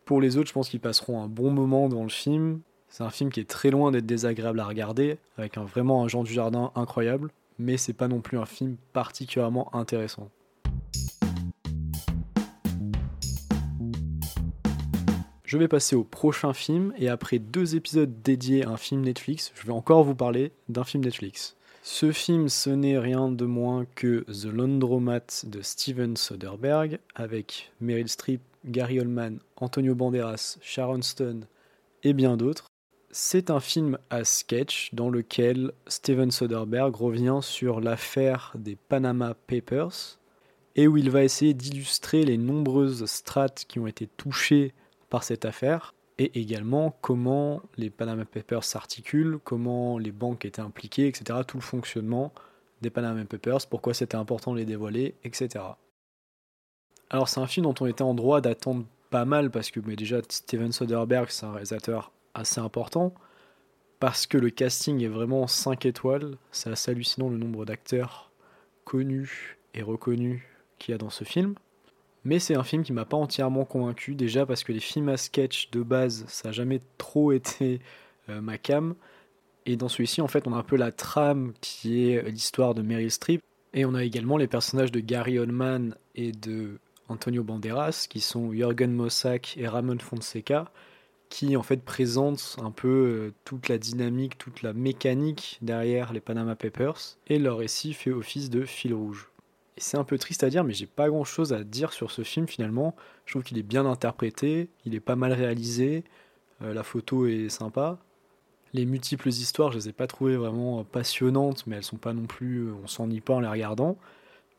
Pour 0.04 0.20
les 0.20 0.36
autres, 0.36 0.50
je 0.50 0.54
pense 0.54 0.68
qu'ils 0.68 0.82
passeront 0.82 1.24
un 1.24 1.30
bon 1.30 1.50
moment 1.50 1.88
dans 1.88 2.04
le 2.04 2.10
film. 2.10 2.60
C'est 2.90 3.06
un 3.06 3.10
film 3.10 3.32
qui 3.32 3.40
est 3.40 3.50
très 3.50 3.72
loin 3.72 3.92
d'être 3.92 4.06
désagréable 4.06 4.60
à 4.60 4.66
regarder, 4.66 5.18
avec 5.38 5.58
vraiment 5.60 6.04
un 6.04 6.10
Jean 6.10 6.24
du 6.24 6.34
Jardin 6.34 6.74
incroyable, 6.76 7.32
mais 7.58 7.78
c'est 7.78 7.94
pas 7.94 8.10
non 8.10 8.20
plus 8.20 8.38
un 8.38 8.46
film 8.46 8.76
particulièrement 8.92 9.74
intéressant. 9.74 10.30
Je 15.46 15.58
vais 15.58 15.70
passer 15.70 15.96
au 15.96 16.04
prochain 16.04 16.52
film 16.52 16.92
et 16.98 17.08
après 17.08 17.40
deux 17.40 17.78
épisodes 17.78 18.22
dédiés 18.22 18.66
à 18.66 18.72
un 18.72 18.78
film 18.78 19.04
Netflix, 19.04 19.54
je 19.56 19.66
vais 19.66 19.72
encore 19.72 20.04
vous 20.04 20.16
parler 20.16 20.52
d'un 20.68 20.84
film 20.84 21.06
Netflix. 21.06 21.56
Ce 21.92 22.12
film, 22.12 22.50
ce 22.50 22.70
n'est 22.70 23.00
rien 23.00 23.30
de 23.30 23.46
moins 23.46 23.88
que 23.96 24.24
The 24.32 24.46
Laundromat 24.46 25.44
de 25.46 25.64
Steven 25.64 26.16
Soderbergh, 26.16 27.00
avec 27.16 27.72
Meryl 27.82 28.08
Streep, 28.08 28.42
Gary 28.64 29.00
Oldman, 29.00 29.40
Antonio 29.56 29.96
Banderas, 29.96 30.60
Sharon 30.62 31.02
Stone 31.02 31.48
et 32.04 32.14
bien 32.14 32.38
d'autres. 32.38 32.68
C'est 33.10 33.50
un 33.50 33.60
film 33.60 33.98
à 34.12 34.24
sketch 34.24 34.94
dans 34.94 35.10
lequel 35.10 35.72
Steven 35.88 36.30
Soderbergh 36.30 36.96
revient 36.96 37.40
sur 37.42 37.82
l'affaire 37.82 38.54
des 38.56 38.76
Panama 38.76 39.34
Papers 39.48 40.20
et 40.76 40.88
où 40.88 40.96
il 40.96 41.10
va 41.10 41.24
essayer 41.24 41.56
d'illustrer 41.56 42.24
les 42.24 42.38
nombreuses 42.38 43.04
strates 43.08 43.66
qui 43.68 43.80
ont 43.80 43.88
été 43.88 44.06
touchées 44.06 44.76
par 45.10 45.24
cette 45.24 45.44
affaire 45.44 45.96
et 46.20 46.40
également 46.40 46.96
comment 47.02 47.62
les 47.78 47.90
Panama 47.90 48.26
Papers 48.26 48.66
s'articulent, 48.66 49.40
comment 49.44 49.98
les 49.98 50.12
banques 50.12 50.46
étaient 50.46 50.62
impliquées, 50.62 51.08
etc. 51.08 51.40
Tout 51.48 51.58
le 51.58 51.64
fonctionnement 51.64 52.34
des 52.82 52.90
Panama 52.90 53.24
Papers, 53.24 53.66
pourquoi 53.70 53.94
c'était 53.94 54.18
important 54.18 54.54
de 54.54 54.58
les 54.58 54.66
dévoiler, 54.66 55.16
etc. 55.24 55.64
Alors 57.10 57.30
c'est 57.30 57.40
un 57.40 57.48
film 57.48 57.66
dont 57.66 57.76
on 57.80 57.88
était 57.88 58.04
en 58.04 58.14
droit 58.14 58.42
d'attendre 58.42 58.86
pas 59.10 59.26
mal 59.26 59.50
parce 59.50 59.72
que 59.72 59.80
mais 59.80 59.96
déjà 59.96 60.20
Steven 60.28 60.72
Soderbergh 60.72 61.30
c'est 61.30 61.46
un 61.46 61.54
réalisateur 61.54 62.12
assez 62.34 62.60
important 62.60 63.14
parce 64.00 64.28
que 64.28 64.38
le 64.38 64.50
casting 64.50 65.02
est 65.04 65.08
vraiment 65.08 65.48
5 65.48 65.86
étoiles. 65.86 66.38
C'est 66.52 66.70
assez 66.70 66.92
hallucinant 66.92 67.30
le 67.30 67.38
nombre 67.38 67.66
d'acteurs 67.66 68.32
connus 68.84 69.58
et 69.74 69.82
reconnus 69.82 70.42
qu'il 70.78 70.92
y 70.92 70.96
a 70.96 70.98
dans 70.98 71.10
ce 71.10 71.24
film. 71.24 71.56
Mais 72.30 72.38
c'est 72.38 72.54
un 72.54 72.64
film 72.64 72.84
qui 72.84 72.94
m'a 72.94 73.06
pas 73.06 73.18
entièrement 73.18 73.66
convaincu, 73.66 74.14
déjà 74.14 74.46
parce 74.46 74.64
que 74.64 74.72
les 74.72 74.80
films 74.80 75.10
à 75.10 75.18
sketch 75.18 75.72
de 75.72 75.82
base, 75.82 76.26
ça 76.28 76.50
n'a 76.50 76.52
jamais 76.52 76.80
trop 77.00 77.32
été 77.32 77.80
euh, 78.30 78.40
ma 78.40 78.60
cam. 78.60 78.94
Et 79.66 79.76
dans 79.76 79.90
celui-ci, 79.90 80.22
en 80.22 80.28
fait, 80.28 80.46
on 80.46 80.54
a 80.54 80.58
un 80.58 80.64
peu 80.64 80.76
la 80.76 80.92
trame 80.92 81.54
qui 81.60 82.08
est 82.08 82.22
l'histoire 82.30 82.76
de 82.76 82.84
Meryl 82.84 83.10
Streep. 83.10 83.42
Et 83.74 83.84
on 83.84 83.96
a 83.96 84.04
également 84.04 84.38
les 84.38 84.46
personnages 84.46 84.92
de 84.92 85.00
Gary 85.00 85.40
Oldman 85.40 85.96
et 86.14 86.32
de 86.32 86.78
Antonio 87.08 87.44
Banderas, 87.44 88.06
qui 88.08 88.20
sont 88.20 88.54
Jürgen 88.54 88.94
Mossack 88.94 89.58
et 89.58 89.68
Ramon 89.68 89.98
Fonseca, 89.98 90.72
qui 91.30 91.58
en 91.58 91.64
fait 91.64 91.84
présentent 91.84 92.58
un 92.62 92.70
peu 92.70 92.88
euh, 92.88 93.34
toute 93.44 93.70
la 93.70 93.80
dynamique, 93.80 94.38
toute 94.38 94.62
la 94.62 94.74
mécanique 94.74 95.58
derrière 95.64 96.14
les 96.14 96.22
Panama 96.22 96.56
Papers, 96.56 97.18
et 97.26 97.40
leur 97.40 97.58
récit 97.58 97.94
fait 97.94 98.12
office 98.12 98.52
de 98.52 98.66
fil 98.66 98.94
rouge. 98.94 99.32
C'est 99.80 99.98
un 99.98 100.04
peu 100.04 100.18
triste 100.18 100.44
à 100.44 100.50
dire, 100.50 100.64
mais 100.64 100.74
j'ai 100.74 100.86
pas 100.86 101.10
grand 101.10 101.24
chose 101.24 101.54
à 101.54 101.64
dire 101.64 101.94
sur 101.94 102.12
ce 102.12 102.24
film 102.24 102.48
finalement. 102.48 102.96
Je 103.26 103.34
trouve 103.34 103.44
qu'il 103.44 103.58
est 103.58 103.64
bien 103.64 103.86
interprété, 103.86 104.70
il 104.86 104.94
est 104.94 105.00
pas 105.00 105.16
mal 105.16 105.34
réalisé, 105.34 106.04
euh, 106.62 106.74
la 106.74 106.84
photo 106.84 107.28
est 107.28 107.50
sympa. 107.50 107.98
Les 108.74 108.86
multiples 108.86 109.30
histoires, 109.30 109.72
je 109.72 109.78
les 109.78 109.90
ai 109.90 109.94
pas 109.94 110.08
trouvées 110.08 110.38
vraiment 110.38 110.84
passionnantes, 110.84 111.66
mais 111.66 111.78
elles 111.78 111.84
sont 111.84 111.98
pas 111.98 112.14
non 112.14 112.26
plus, 112.26 112.68
euh, 112.68 112.74
on 112.84 112.88
s'ennuie 112.88 113.22
pas 113.22 113.34
en 113.34 113.40
les 113.40 113.48
regardant. 113.48 113.98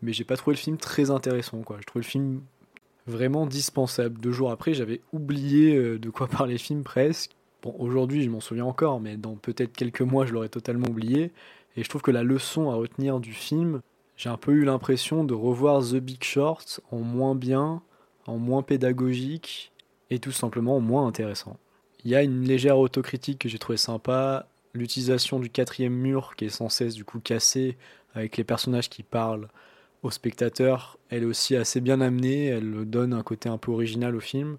Mais 0.03 0.13
j'ai 0.13 0.25
pas 0.25 0.37
trouvé 0.37 0.57
le 0.57 0.61
film 0.61 0.79
très 0.79 1.11
intéressant, 1.11 1.61
quoi. 1.63 1.77
Je 1.81 1.87
trouve 1.87 2.03
le 2.03 2.07
film 2.07 2.41
vraiment 3.07 3.47
dispensable. 3.47 4.21
Deux 4.21 4.33
jours 4.33 4.51
après, 4.51 4.75
j'avais 4.75 5.01
oublié 5.13 5.77
euh, 5.77 5.99
de 5.99 6.11
quoi 6.11 6.27
parlait 6.29 6.55
le 6.55 6.59
film 6.59 6.83
presque. 6.83 7.33
Bon, 7.63 7.75
aujourd'hui, 7.79 8.23
je 8.23 8.31
m'en 8.31 8.41
souviens 8.41 8.65
encore, 8.65 9.01
mais 9.01 9.17
dans 9.17 9.37
peut-être 9.37 9.77
quelques 9.77 10.01
mois, 10.01 10.25
je 10.25 10.33
l'aurais 10.33 10.49
totalement 10.49 10.89
oublié. 10.89 11.33
Et 11.77 11.85
je 11.85 11.89
trouve 11.89 12.03
que 12.03 12.11
la 12.11 12.23
leçon 12.23 12.71
à 12.71 12.75
retenir 12.75 13.21
du 13.21 13.33
film, 13.33 13.81
j'ai 14.21 14.29
un 14.29 14.37
peu 14.37 14.53
eu 14.53 14.67
l'impression 14.67 15.25
de 15.25 15.33
revoir 15.33 15.81
The 15.81 15.95
Big 15.95 16.23
Short 16.23 16.83
en 16.91 16.99
moins 16.99 17.35
bien, 17.35 17.81
en 18.27 18.37
moins 18.37 18.63
pédagogique 18.63 19.73
et 20.11 20.19
tout 20.19 20.31
simplement 20.31 20.77
en 20.77 20.81
moins 20.81 21.07
intéressant. 21.07 21.57
Il 22.05 22.11
y 22.11 22.15
a 22.15 22.23
une 22.23 22.43
légère 22.43 22.79
autocritique 22.79 23.39
que 23.39 23.49
j'ai 23.49 23.59
trouvé 23.59 23.79
sympa, 23.79 24.47
l'utilisation 24.75 25.39
du 25.39 25.49
quatrième 25.49 25.95
mur 25.95 26.35
qui 26.37 26.45
est 26.45 26.51
sans 26.51 26.69
cesse 26.69 26.95
du 26.95 27.03
coup 27.03 27.19
cassé 27.19 27.79
avec 28.13 28.37
les 28.37 28.45
personnages 28.45 28.91
qui 28.91 29.03
parlent 29.03 29.49
au 30.03 30.11
spectateur, 30.11 30.99
elle 31.09 31.23
est 31.23 31.27
aussi 31.27 31.57
assez 31.57 31.81
bien 31.81 32.03
amenée, 32.03 32.45
elle 32.45 32.85
donne 32.85 33.15
un 33.15 33.23
côté 33.23 33.49
un 33.49 33.57
peu 33.57 33.73
original 33.73 34.15
au 34.15 34.21
film. 34.21 34.59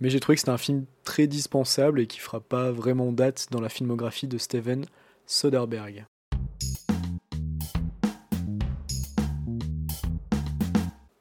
Mais 0.00 0.08
j'ai 0.08 0.20
trouvé 0.20 0.36
que 0.36 0.40
c'était 0.40 0.52
un 0.52 0.56
film 0.56 0.86
très 1.04 1.26
dispensable 1.26 2.00
et 2.00 2.06
qui 2.06 2.18
fera 2.18 2.40
pas 2.40 2.70
vraiment 2.70 3.12
date 3.12 3.48
dans 3.50 3.60
la 3.60 3.68
filmographie 3.68 4.26
de 4.26 4.38
Steven 4.38 4.86
Soderbergh. 5.26 6.06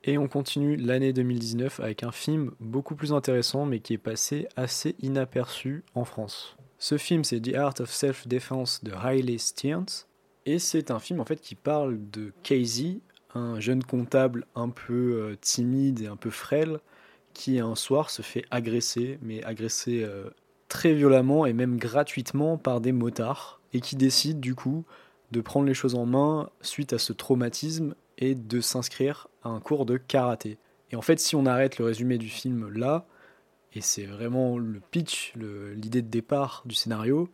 Et 0.08 0.20
on 0.20 0.28
continue 0.28 0.76
l'année 0.76 1.14
2019 1.14 1.80
avec 1.80 2.04
un 2.04 2.12
film 2.12 2.52
beaucoup 2.60 2.96
plus 2.96 3.12
intéressant 3.12 3.66
mais 3.66 3.80
qui 3.80 3.94
est 3.94 3.98
passé 3.98 4.48
assez 4.56 4.96
inaperçu 5.02 5.84
en 5.96 6.06
France. 6.06 6.56
Ce 6.78 6.98
film 6.98 7.24
c'est 7.24 7.42
The 7.42 7.56
Art 7.56 7.74
of 7.80 7.92
Self-Defense 7.92 8.84
de 8.84 8.94
Riley 8.94 9.40
Stearns 9.40 10.06
et 10.46 10.60
c'est 10.60 10.92
un 10.92 11.00
film 11.00 11.20
en 11.20 11.26
fait 11.26 11.42
qui 11.42 11.56
parle 11.56 11.98
de 12.12 12.32
Casey, 12.44 13.00
un 13.34 13.60
jeune 13.60 13.84
comptable 13.84 14.46
un 14.54 14.70
peu 14.70 14.94
euh, 14.94 15.36
timide 15.42 16.02
et 16.02 16.08
un 16.08 16.18
peu 16.18 16.30
frêle 16.30 16.80
qui 17.34 17.60
un 17.60 17.76
soir 17.76 18.12
se 18.12 18.22
fait 18.22 18.46
agresser, 18.50 19.20
mais 19.24 19.44
agresser 19.44 20.04
euh, 20.04 20.30
très 20.70 20.94
violemment 20.94 21.46
et 21.46 21.54
même 21.54 21.78
gratuitement 21.78 22.58
par 22.58 22.80
des 22.80 22.92
motards, 22.92 23.60
et 23.74 23.82
qui 23.82 23.96
décide 23.96 24.40
du 24.40 24.56
coup 24.56 24.86
de 25.32 25.42
prendre 25.42 25.68
les 25.68 25.74
choses 25.74 25.96
en 25.96 26.06
main 26.06 26.50
suite 26.62 26.94
à 26.94 26.98
ce 26.98 27.12
traumatisme 27.12 27.94
et 28.18 28.36
de 28.36 28.62
s'inscrire 28.62 29.28
à 29.44 29.50
un 29.50 29.60
cours 29.60 29.86
de 29.86 29.98
karaté. 29.98 30.58
Et 30.92 30.96
en 30.96 31.02
fait, 31.02 31.20
si 31.20 31.36
on 31.36 31.46
arrête 31.46 31.78
le 31.78 31.86
résumé 31.86 32.18
du 32.18 32.30
film 32.30 32.70
là, 32.70 33.06
et 33.74 33.82
c'est 33.82 34.06
vraiment 34.06 34.58
le 34.58 34.80
pitch, 34.80 35.34
l'idée 35.36 36.02
de 36.02 36.08
départ 36.08 36.64
du 36.66 36.76
scénario, 36.76 37.30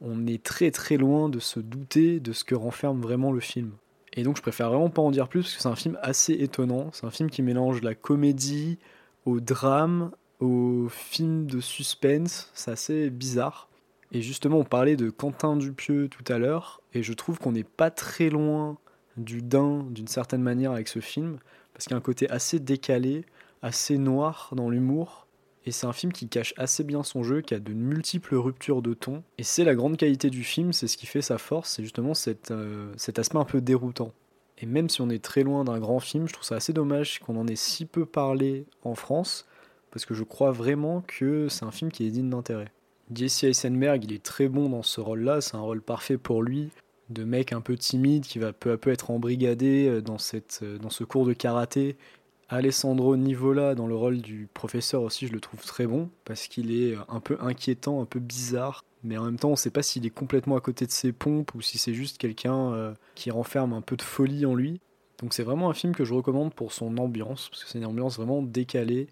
on 0.00 0.26
est 0.26 0.42
très 0.42 0.70
très 0.70 0.96
loin 0.96 1.28
de 1.28 1.38
se 1.38 1.60
douter 1.60 2.18
de 2.18 2.32
ce 2.32 2.44
que 2.44 2.54
renferme 2.54 3.00
vraiment 3.00 3.32
le 3.32 3.40
film. 3.40 3.72
Et 4.14 4.24
donc 4.24 4.36
je 4.36 4.42
préfère 4.42 4.68
vraiment 4.68 4.90
pas 4.90 5.02
en 5.02 5.10
dire 5.10 5.28
plus 5.28 5.42
parce 5.42 5.54
que 5.54 5.62
c'est 5.62 5.68
un 5.68 5.76
film 5.76 5.98
assez 6.02 6.32
étonnant. 6.32 6.90
C'est 6.92 7.06
un 7.06 7.10
film 7.10 7.30
qui 7.30 7.42
mélange 7.42 7.82
la 7.82 7.94
comédie 7.94 8.78
au 9.26 9.40
drame, 9.40 10.10
au 10.40 10.88
film 10.88 11.46
de 11.46 11.60
suspense. 11.60 12.50
C'est 12.54 12.70
assez 12.70 13.10
bizarre. 13.10 13.68
Et 14.12 14.20
justement, 14.20 14.58
on 14.58 14.64
parlait 14.64 14.96
de 14.96 15.08
Quentin 15.08 15.56
Dupieux 15.56 16.08
tout 16.08 16.30
à 16.30 16.38
l'heure, 16.38 16.82
et 16.92 17.02
je 17.02 17.14
trouve 17.14 17.38
qu'on 17.38 17.52
n'est 17.52 17.64
pas 17.64 17.90
très 17.90 18.28
loin 18.28 18.76
du 19.16 19.42
Dain 19.42 19.84
d'une 19.90 20.08
certaine 20.08 20.42
manière 20.42 20.72
avec 20.72 20.88
ce 20.88 21.00
film, 21.00 21.38
parce 21.72 21.84
qu'il 21.84 21.92
y 21.92 21.94
a 21.94 21.98
un 21.98 22.02
côté 22.02 22.28
assez 22.30 22.58
décalé, 22.58 23.24
assez 23.62 23.98
noir 23.98 24.50
dans 24.56 24.70
l'humour, 24.70 25.26
et 25.64 25.70
c'est 25.70 25.86
un 25.86 25.92
film 25.92 26.12
qui 26.12 26.28
cache 26.28 26.54
assez 26.56 26.82
bien 26.82 27.02
son 27.02 27.22
jeu, 27.22 27.40
qui 27.40 27.54
a 27.54 27.60
de 27.60 27.72
multiples 27.72 28.34
ruptures 28.34 28.82
de 28.82 28.94
ton. 28.94 29.22
Et 29.38 29.44
c'est 29.44 29.64
la 29.64 29.74
grande 29.74 29.96
qualité 29.96 30.28
du 30.28 30.42
film, 30.42 30.72
c'est 30.72 30.88
ce 30.88 30.96
qui 30.96 31.06
fait 31.06 31.22
sa 31.22 31.38
force, 31.38 31.74
c'est 31.74 31.84
justement 31.84 32.12
euh, 32.50 32.92
cet 32.96 33.18
aspect 33.18 33.38
un 33.38 33.44
peu 33.44 33.60
déroutant. 33.60 34.12
Et 34.58 34.66
même 34.66 34.88
si 34.88 35.00
on 35.00 35.10
est 35.10 35.22
très 35.22 35.42
loin 35.42 35.64
d'un 35.64 35.78
grand 35.78 36.00
film, 36.00 36.26
je 36.26 36.32
trouve 36.32 36.44
ça 36.44 36.56
assez 36.56 36.72
dommage 36.72 37.20
qu'on 37.20 37.36
en 37.36 37.46
ait 37.46 37.56
si 37.56 37.84
peu 37.84 38.06
parlé 38.06 38.66
en 38.82 38.94
France, 38.94 39.46
parce 39.90 40.04
que 40.04 40.14
je 40.14 40.24
crois 40.24 40.50
vraiment 40.50 41.02
que 41.06 41.48
c'est 41.48 41.64
un 41.64 41.70
film 41.70 41.90
qui 41.90 42.06
est 42.06 42.10
digne 42.10 42.30
d'intérêt. 42.30 42.72
Jesse 43.14 43.44
Eisenberg, 43.44 44.04
il 44.04 44.12
est 44.12 44.22
très 44.22 44.48
bon 44.48 44.68
dans 44.68 44.82
ce 44.82 45.00
rôle-là, 45.00 45.40
c'est 45.40 45.56
un 45.56 45.60
rôle 45.60 45.82
parfait 45.82 46.16
pour 46.16 46.42
lui, 46.42 46.70
de 47.10 47.24
mec 47.24 47.52
un 47.52 47.60
peu 47.60 47.76
timide 47.76 48.24
qui 48.24 48.38
va 48.38 48.52
peu 48.52 48.72
à 48.72 48.78
peu 48.78 48.90
être 48.90 49.10
embrigadé 49.10 49.86
euh, 49.88 50.00
dans, 50.00 50.18
cette, 50.18 50.60
euh, 50.62 50.78
dans 50.78 50.90
ce 50.90 51.04
cours 51.04 51.26
de 51.26 51.32
karaté. 51.32 51.96
Alessandro 52.48 53.16
Nivola 53.16 53.74
dans 53.74 53.86
le 53.86 53.94
rôle 53.94 54.20
du 54.20 54.46
professeur 54.52 55.02
aussi, 55.02 55.26
je 55.26 55.32
le 55.32 55.40
trouve 55.40 55.62
très 55.64 55.86
bon 55.86 56.10
parce 56.26 56.48
qu'il 56.48 56.70
est 56.70 56.96
un 57.08 57.20
peu 57.20 57.38
inquiétant, 57.40 58.02
un 58.02 58.04
peu 58.04 58.20
bizarre, 58.20 58.84
mais 59.04 59.16
en 59.16 59.24
même 59.24 59.38
temps, 59.38 59.48
on 59.48 59.52
ne 59.52 59.56
sait 59.56 59.70
pas 59.70 59.82
s'il 59.82 60.04
est 60.04 60.10
complètement 60.10 60.56
à 60.56 60.60
côté 60.60 60.84
de 60.84 60.90
ses 60.90 61.12
pompes 61.12 61.54
ou 61.54 61.62
si 61.62 61.78
c'est 61.78 61.94
juste 61.94 62.18
quelqu'un 62.18 62.72
euh, 62.74 62.92
qui 63.14 63.30
renferme 63.30 63.72
un 63.72 63.80
peu 63.80 63.96
de 63.96 64.02
folie 64.02 64.44
en 64.44 64.54
lui. 64.54 64.80
Donc 65.22 65.32
c'est 65.32 65.44
vraiment 65.44 65.70
un 65.70 65.74
film 65.74 65.94
que 65.94 66.04
je 66.04 66.12
recommande 66.12 66.52
pour 66.52 66.72
son 66.72 66.98
ambiance 66.98 67.48
parce 67.48 67.64
que 67.64 67.70
c'est 67.70 67.78
une 67.78 67.86
ambiance 67.86 68.16
vraiment 68.16 68.42
décalée 68.42 69.08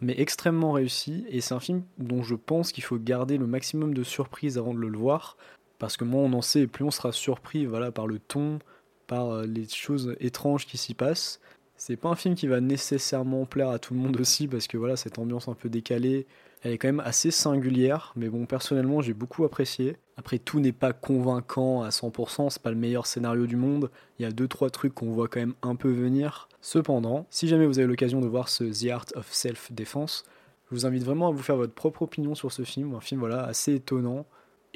mais 0.00 0.14
extrêmement 0.18 0.72
réussie. 0.72 1.24
Et 1.28 1.40
c'est 1.40 1.54
un 1.54 1.60
film 1.60 1.82
dont 1.98 2.22
je 2.22 2.34
pense 2.34 2.72
qu'il 2.72 2.84
faut 2.84 2.98
garder 2.98 3.38
le 3.38 3.46
maximum 3.46 3.94
de 3.94 4.02
surprise 4.02 4.58
avant 4.58 4.74
de 4.74 4.78
le 4.78 4.96
voir 4.96 5.36
parce 5.78 5.96
que 5.96 6.04
moins 6.04 6.22
on 6.22 6.32
en 6.32 6.42
sait, 6.42 6.66
plus 6.66 6.84
on 6.84 6.90
sera 6.90 7.12
surpris 7.12 7.66
voilà 7.66 7.90
par 7.92 8.06
le 8.06 8.18
ton, 8.18 8.58
par 9.06 9.30
euh, 9.30 9.46
les 9.46 9.68
choses 9.68 10.16
étranges 10.20 10.66
qui 10.66 10.78
s'y 10.78 10.94
passent. 10.94 11.40
C'est 11.76 11.96
pas 11.96 12.08
un 12.08 12.16
film 12.16 12.34
qui 12.34 12.48
va 12.48 12.60
nécessairement 12.60 13.46
plaire 13.46 13.68
à 13.68 13.78
tout 13.78 13.94
le 13.94 14.00
monde 14.00 14.20
aussi 14.20 14.48
parce 14.48 14.66
que 14.66 14.76
voilà, 14.76 14.96
cette 14.96 15.18
ambiance 15.18 15.46
un 15.46 15.54
peu 15.54 15.68
décalée, 15.68 16.26
elle 16.62 16.72
est 16.72 16.78
quand 16.78 16.88
même 16.88 17.00
assez 17.00 17.30
singulière, 17.30 18.12
mais 18.16 18.28
bon, 18.28 18.46
personnellement, 18.46 19.00
j'ai 19.00 19.14
beaucoup 19.14 19.44
apprécié. 19.44 19.96
Après, 20.16 20.40
tout 20.40 20.58
n'est 20.58 20.72
pas 20.72 20.92
convaincant 20.92 21.82
à 21.82 21.90
100%, 21.90 22.50
c'est 22.50 22.62
pas 22.62 22.70
le 22.70 22.76
meilleur 22.76 23.06
scénario 23.06 23.46
du 23.46 23.54
monde. 23.54 23.90
Il 24.18 24.24
y 24.24 24.26
a 24.26 24.32
deux 24.32 24.48
trois 24.48 24.70
trucs 24.70 24.92
qu'on 24.92 25.12
voit 25.12 25.28
quand 25.28 25.38
même 25.38 25.54
un 25.62 25.76
peu 25.76 25.90
venir. 25.90 26.48
Cependant, 26.60 27.26
si 27.30 27.46
jamais 27.46 27.66
vous 27.66 27.78
avez 27.78 27.86
l'occasion 27.86 28.20
de 28.20 28.26
voir 28.26 28.48
ce 28.48 28.64
The 28.64 28.90
Art 28.90 29.06
of 29.14 29.32
Self 29.32 29.72
Defense, 29.72 30.24
je 30.68 30.74
vous 30.74 30.84
invite 30.84 31.04
vraiment 31.04 31.28
à 31.28 31.30
vous 31.30 31.42
faire 31.42 31.56
votre 31.56 31.74
propre 31.74 32.02
opinion 32.02 32.34
sur 32.34 32.50
ce 32.50 32.62
film, 32.62 32.94
un 32.94 33.00
film 33.00 33.20
voilà 33.20 33.44
assez 33.44 33.74
étonnant 33.74 34.26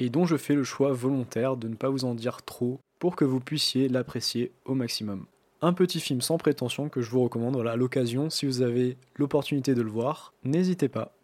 et 0.03 0.09
dont 0.09 0.25
je 0.25 0.35
fais 0.35 0.53
le 0.53 0.65
choix 0.65 0.91
volontaire 0.91 1.55
de 1.55 1.69
ne 1.69 1.75
pas 1.75 1.89
vous 1.89 2.03
en 2.03 2.13
dire 2.13 2.41
trop 2.43 2.81
pour 2.99 3.15
que 3.15 3.23
vous 3.23 3.39
puissiez 3.39 3.87
l'apprécier 3.87 4.51
au 4.65 4.75
maximum 4.75 5.25
un 5.65 5.71
petit 5.71 6.01
film 6.01 6.19
sans 6.19 6.37
prétention 6.37 6.89
que 6.89 7.01
je 7.01 7.09
vous 7.09 7.23
recommande 7.23 7.65
à 7.65 7.77
l'occasion 7.77 8.29
si 8.29 8.45
vous 8.45 8.61
avez 8.61 8.97
l'opportunité 9.15 9.73
de 9.75 9.81
le 9.81 9.89
voir, 9.89 10.33
n'hésitez 10.43 10.89
pas. 10.89 11.15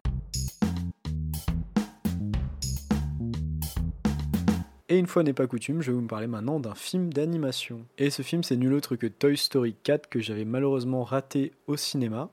Et 4.87 4.97
une 4.97 5.07
fois 5.07 5.23
n'est 5.23 5.33
pas 5.33 5.45
coutume, 5.45 5.81
je 5.81 5.91
vais 5.91 5.97
vous 5.97 6.07
parler 6.07 6.27
maintenant 6.27 6.61
d'un 6.61 6.73
film 6.73 7.11
d'animation. 7.11 7.85
Et 7.97 8.09
ce 8.09 8.21
film, 8.21 8.41
c'est 8.41 8.55
nul 8.55 8.71
autre 8.71 8.95
que 8.95 9.07
Toy 9.07 9.35
Story 9.35 9.75
4 9.83 10.07
que 10.07 10.21
j'avais 10.21 10.45
malheureusement 10.45 11.03
raté 11.03 11.51
au 11.67 11.75
cinéma. 11.75 12.29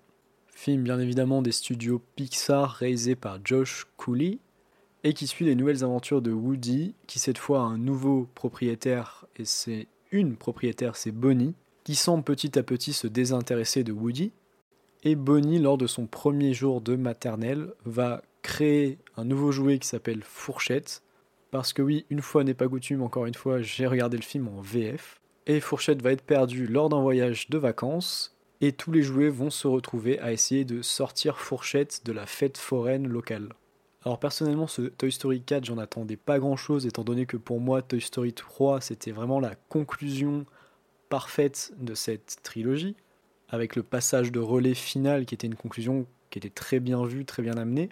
Film 0.46 0.84
bien 0.84 1.00
évidemment 1.00 1.42
des 1.42 1.50
studios 1.50 2.00
Pixar 2.14 2.70
réalisé 2.70 3.16
par 3.16 3.40
Josh 3.44 3.84
Cooley 3.96 4.38
et 5.06 5.12
qui 5.12 5.28
suit 5.28 5.44
les 5.44 5.54
nouvelles 5.54 5.84
aventures 5.84 6.20
de 6.20 6.32
Woody, 6.32 6.96
qui 7.06 7.20
cette 7.20 7.38
fois 7.38 7.60
a 7.60 7.62
un 7.62 7.78
nouveau 7.78 8.26
propriétaire 8.34 9.24
et 9.36 9.44
c'est 9.44 9.86
une 10.10 10.34
propriétaire, 10.34 10.96
c'est 10.96 11.12
Bonnie, 11.12 11.54
qui 11.84 11.94
semble 11.94 12.24
petit 12.24 12.58
à 12.58 12.64
petit 12.64 12.92
se 12.92 13.06
désintéresser 13.06 13.84
de 13.84 13.92
Woody. 13.92 14.32
Et 15.04 15.14
Bonnie, 15.14 15.60
lors 15.60 15.78
de 15.78 15.86
son 15.86 16.06
premier 16.08 16.54
jour 16.54 16.80
de 16.80 16.96
maternelle, 16.96 17.72
va 17.84 18.22
créer 18.42 18.98
un 19.16 19.24
nouveau 19.24 19.52
jouet 19.52 19.78
qui 19.78 19.86
s'appelle 19.86 20.24
Fourchette. 20.24 21.04
Parce 21.52 21.72
que 21.72 21.82
oui, 21.82 22.04
une 22.10 22.20
fois 22.20 22.42
n'est 22.42 22.54
pas 22.54 22.66
coutume, 22.66 23.02
encore 23.02 23.26
une 23.26 23.34
fois, 23.34 23.62
j'ai 23.62 23.86
regardé 23.86 24.16
le 24.16 24.24
film 24.24 24.48
en 24.48 24.60
VF. 24.60 25.20
Et 25.46 25.60
Fourchette 25.60 26.02
va 26.02 26.10
être 26.10 26.26
perdue 26.26 26.66
lors 26.66 26.88
d'un 26.88 27.00
voyage 27.00 27.48
de 27.48 27.58
vacances. 27.58 28.36
Et 28.60 28.72
tous 28.72 28.90
les 28.90 29.02
jouets 29.02 29.28
vont 29.28 29.50
se 29.50 29.68
retrouver 29.68 30.18
à 30.18 30.32
essayer 30.32 30.64
de 30.64 30.82
sortir 30.82 31.38
Fourchette 31.38 32.02
de 32.04 32.10
la 32.10 32.26
fête 32.26 32.58
foraine 32.58 33.06
locale. 33.06 33.50
Alors 34.06 34.20
personnellement, 34.20 34.68
ce 34.68 34.82
Toy 34.82 35.10
Story 35.10 35.42
4, 35.42 35.64
j'en 35.64 35.78
attendais 35.78 36.14
pas 36.16 36.38
grand-chose, 36.38 36.86
étant 36.86 37.02
donné 37.02 37.26
que 37.26 37.36
pour 37.36 37.58
moi, 37.58 37.82
Toy 37.82 38.00
Story 38.00 38.32
3, 38.32 38.80
c'était 38.80 39.10
vraiment 39.10 39.40
la 39.40 39.56
conclusion 39.68 40.46
parfaite 41.08 41.72
de 41.80 41.92
cette 41.96 42.36
trilogie, 42.44 42.94
avec 43.48 43.74
le 43.74 43.82
passage 43.82 44.30
de 44.30 44.38
relais 44.38 44.74
final 44.74 45.26
qui 45.26 45.34
était 45.34 45.48
une 45.48 45.56
conclusion 45.56 46.06
qui 46.30 46.38
était 46.38 46.50
très 46.50 46.78
bien 46.78 47.04
vue, 47.04 47.24
très 47.24 47.42
bien 47.42 47.56
amenée. 47.56 47.88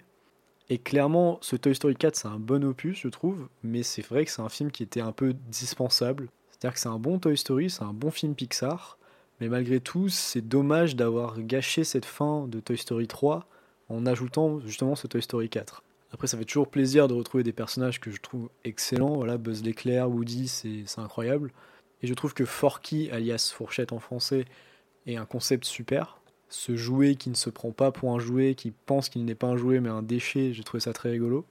Et 0.69 0.77
clairement, 0.77 1.37
ce 1.41 1.57
Toy 1.57 1.75
Story 1.75 1.97
4, 1.97 2.15
c'est 2.15 2.29
un 2.29 2.39
bon 2.39 2.63
opus, 2.63 2.97
je 2.97 3.09
trouve, 3.09 3.49
mais 3.61 3.83
c'est 3.83 4.01
vrai 4.01 4.23
que 4.23 4.31
c'est 4.31 4.41
un 4.41 4.47
film 4.47 4.71
qui 4.71 4.83
était 4.83 5.01
un 5.01 5.11
peu 5.11 5.33
dispensable. 5.49 6.29
C'est-à-dire 6.49 6.75
que 6.75 6.79
c'est 6.79 6.87
un 6.87 6.97
bon 6.97 7.19
Toy 7.19 7.35
Story, 7.35 7.69
c'est 7.69 7.83
un 7.83 7.91
bon 7.91 8.09
film 8.09 8.35
Pixar, 8.35 8.97
mais 9.41 9.49
malgré 9.49 9.81
tout, 9.81 10.07
c'est 10.07 10.47
dommage 10.47 10.95
d'avoir 10.95 11.41
gâché 11.41 11.83
cette 11.83 12.05
fin 12.05 12.47
de 12.47 12.61
Toy 12.61 12.77
Story 12.77 13.07
3 13.07 13.45
en 13.89 14.05
ajoutant 14.05 14.61
justement 14.61 14.95
ce 14.95 15.07
Toy 15.07 15.21
Story 15.21 15.49
4. 15.49 15.83
Après, 16.15 16.27
ça 16.27 16.37
fait 16.37 16.45
toujours 16.45 16.69
plaisir 16.69 17.09
de 17.09 17.13
retrouver 17.13 17.43
des 17.43 17.51
personnages 17.51 17.99
que 17.99 18.09
je 18.09 18.21
trouve 18.21 18.49
excellents. 18.63 19.15
Voilà, 19.15 19.37
Buzz 19.37 19.61
l'éclair, 19.63 20.09
Woody, 20.09 20.47
c'est 20.47 20.85
incroyable. 20.95 21.51
Et 22.01 22.07
je 22.07 22.13
trouve 22.13 22.33
que 22.33 22.45
Forky, 22.45 23.09
alias 23.11 23.51
Fourchette 23.53 23.91
en 23.91 23.99
français, 23.99 24.45
est 25.07 25.17
un 25.17 25.25
concept 25.25 25.65
super. 25.65 26.21
Ce 26.47 26.77
jouet 26.77 27.15
qui 27.15 27.29
ne 27.29 27.35
se 27.35 27.49
prend 27.49 27.73
pas 27.73 27.91
pour 27.91 28.13
un 28.13 28.19
jouet, 28.19 28.55
qui 28.55 28.71
pense 28.71 29.09
qu'il 29.09 29.25
n'est 29.25 29.35
pas 29.35 29.47
un 29.47 29.57
jouet 29.57 29.81
mais 29.81 29.89
un 29.89 30.03
déchet, 30.03 30.53
j'ai 30.53 30.63
trouvé 30.63 30.79
ça 30.79 30.93
très 30.93 31.09
rigolo. 31.09 31.45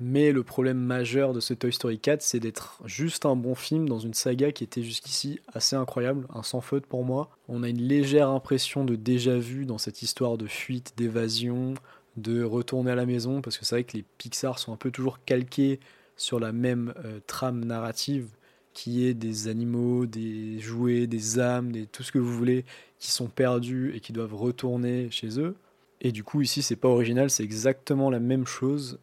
Mais 0.00 0.32
le 0.32 0.42
problème 0.42 0.78
majeur 0.78 1.32
de 1.32 1.40
ce 1.40 1.54
Toy 1.54 1.72
Story 1.72 1.98
4, 1.98 2.20
c'est 2.20 2.40
d'être 2.40 2.82
juste 2.84 3.24
un 3.24 3.36
bon 3.36 3.54
film 3.54 3.88
dans 3.88 4.00
une 4.00 4.12
saga 4.12 4.52
qui 4.52 4.64
était 4.64 4.82
jusqu'ici 4.82 5.40
assez 5.50 5.76
incroyable, 5.76 6.26
un 6.34 6.42
sans 6.42 6.60
faute 6.60 6.84
pour 6.84 7.06
moi. 7.06 7.30
On 7.48 7.62
a 7.62 7.70
une 7.70 7.80
légère 7.80 8.28
impression 8.28 8.84
de 8.84 8.96
déjà 8.96 9.38
vu 9.38 9.64
dans 9.64 9.78
cette 9.78 10.02
histoire 10.02 10.36
de 10.36 10.46
fuite, 10.46 10.92
d'évasion, 10.98 11.72
de 12.16 12.42
retourner 12.42 12.90
à 12.90 12.94
la 12.94 13.06
maison, 13.06 13.40
parce 13.40 13.58
que 13.58 13.64
c'est 13.64 13.76
vrai 13.76 13.84
que 13.84 13.96
les 13.96 14.04
Pixar 14.18 14.58
sont 14.58 14.72
un 14.72 14.76
peu 14.76 14.90
toujours 14.90 15.24
calqués 15.24 15.80
sur 16.16 16.40
la 16.40 16.52
même 16.52 16.92
euh, 17.04 17.20
trame 17.26 17.64
narrative, 17.64 18.28
qui 18.72 19.06
est 19.06 19.14
des 19.14 19.48
animaux, 19.48 20.06
des 20.06 20.58
jouets, 20.60 21.06
des 21.06 21.38
âmes, 21.38 21.72
des, 21.72 21.86
tout 21.86 22.02
ce 22.02 22.12
que 22.12 22.18
vous 22.18 22.32
voulez, 22.32 22.64
qui 22.98 23.10
sont 23.10 23.28
perdus 23.28 23.92
et 23.94 24.00
qui 24.00 24.12
doivent 24.12 24.34
retourner 24.34 25.10
chez 25.10 25.40
eux. 25.40 25.56
Et 26.00 26.12
du 26.12 26.24
coup, 26.24 26.40
ici, 26.40 26.62
c'est 26.62 26.76
pas 26.76 26.88
original, 26.88 27.30
c'est 27.30 27.42
exactement 27.42 28.10
la 28.10 28.20
même 28.20 28.46
chose. 28.46 28.98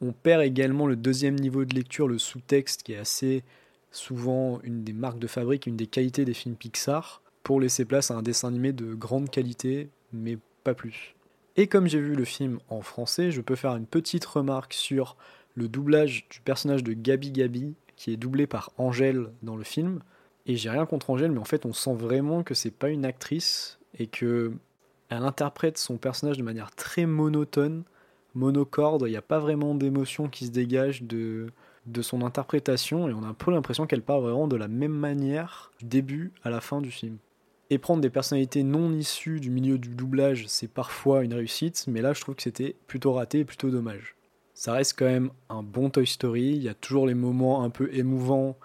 On 0.00 0.12
perd 0.12 0.42
également 0.42 0.86
le 0.86 0.96
deuxième 0.96 1.36
niveau 1.36 1.64
de 1.64 1.74
lecture, 1.74 2.08
le 2.08 2.18
sous-texte, 2.18 2.82
qui 2.82 2.92
est 2.92 2.98
assez 2.98 3.44
souvent 3.90 4.60
une 4.62 4.84
des 4.84 4.92
marques 4.92 5.18
de 5.18 5.26
fabrique, 5.26 5.66
une 5.66 5.76
des 5.76 5.86
qualités 5.86 6.24
des 6.24 6.34
films 6.34 6.56
Pixar, 6.56 7.22
pour 7.42 7.60
laisser 7.60 7.84
place 7.84 8.10
à 8.10 8.16
un 8.16 8.22
dessin 8.22 8.48
animé 8.48 8.72
de 8.72 8.94
grande 8.94 9.30
qualité, 9.30 9.88
mais 10.12 10.38
pas 10.64 10.74
plus. 10.74 11.13
Et 11.56 11.68
comme 11.68 11.86
j'ai 11.86 12.00
vu 12.00 12.14
le 12.14 12.24
film 12.24 12.58
en 12.68 12.80
français, 12.80 13.30
je 13.30 13.40
peux 13.40 13.54
faire 13.54 13.76
une 13.76 13.86
petite 13.86 14.24
remarque 14.24 14.72
sur 14.72 15.16
le 15.54 15.68
doublage 15.68 16.26
du 16.28 16.40
personnage 16.40 16.82
de 16.82 16.92
Gabi 16.92 17.30
Gabi, 17.30 17.74
qui 17.96 18.12
est 18.12 18.16
doublé 18.16 18.46
par 18.46 18.72
Angèle 18.76 19.30
dans 19.42 19.56
le 19.56 19.62
film. 19.62 20.00
Et 20.46 20.56
j'ai 20.56 20.70
rien 20.70 20.84
contre 20.84 21.10
Angèle, 21.10 21.30
mais 21.30 21.38
en 21.38 21.44
fait, 21.44 21.64
on 21.64 21.72
sent 21.72 21.94
vraiment 21.94 22.42
que 22.42 22.54
c'est 22.54 22.72
pas 22.72 22.90
une 22.90 23.04
actrice 23.04 23.78
et 23.98 24.08
que 24.08 24.52
elle 25.10 25.22
interprète 25.22 25.78
son 25.78 25.96
personnage 25.96 26.38
de 26.38 26.42
manière 26.42 26.74
très 26.74 27.06
monotone, 27.06 27.84
monocorde. 28.34 29.04
Il 29.06 29.10
n'y 29.10 29.16
a 29.16 29.22
pas 29.22 29.38
vraiment 29.38 29.74
d'émotion 29.76 30.28
qui 30.28 30.46
se 30.46 30.50
dégage 30.50 31.02
de, 31.02 31.50
de 31.86 32.02
son 32.02 32.22
interprétation 32.22 33.08
et 33.08 33.12
on 33.12 33.22
a 33.22 33.28
un 33.28 33.34
peu 33.34 33.52
l'impression 33.52 33.86
qu'elle 33.86 34.02
parle 34.02 34.22
vraiment 34.22 34.48
de 34.48 34.56
la 34.56 34.68
même 34.68 34.92
manière 34.92 35.70
du 35.78 35.86
début 35.86 36.32
à 36.42 36.50
la 36.50 36.60
fin 36.60 36.80
du 36.80 36.90
film. 36.90 37.18
Et 37.70 37.78
prendre 37.78 38.02
des 38.02 38.10
personnalités 38.10 38.62
non 38.62 38.92
issues 38.92 39.40
du 39.40 39.50
milieu 39.50 39.78
du 39.78 39.90
doublage, 39.90 40.46
c'est 40.48 40.68
parfois 40.68 41.24
une 41.24 41.34
réussite, 41.34 41.86
mais 41.88 42.02
là 42.02 42.12
je 42.12 42.20
trouve 42.20 42.34
que 42.34 42.42
c'était 42.42 42.76
plutôt 42.86 43.12
raté 43.12 43.40
et 43.40 43.44
plutôt 43.44 43.70
dommage. 43.70 44.14
Ça 44.52 44.72
reste 44.72 44.98
quand 44.98 45.06
même 45.06 45.30
un 45.48 45.62
bon 45.62 45.90
Toy 45.90 46.06
Story, 46.06 46.52
il 46.52 46.62
y 46.62 46.68
a 46.68 46.74
toujours 46.74 47.06
les 47.06 47.14
moments 47.14 47.64
un 47.64 47.70
peu 47.70 47.88
émouvants 47.92 48.56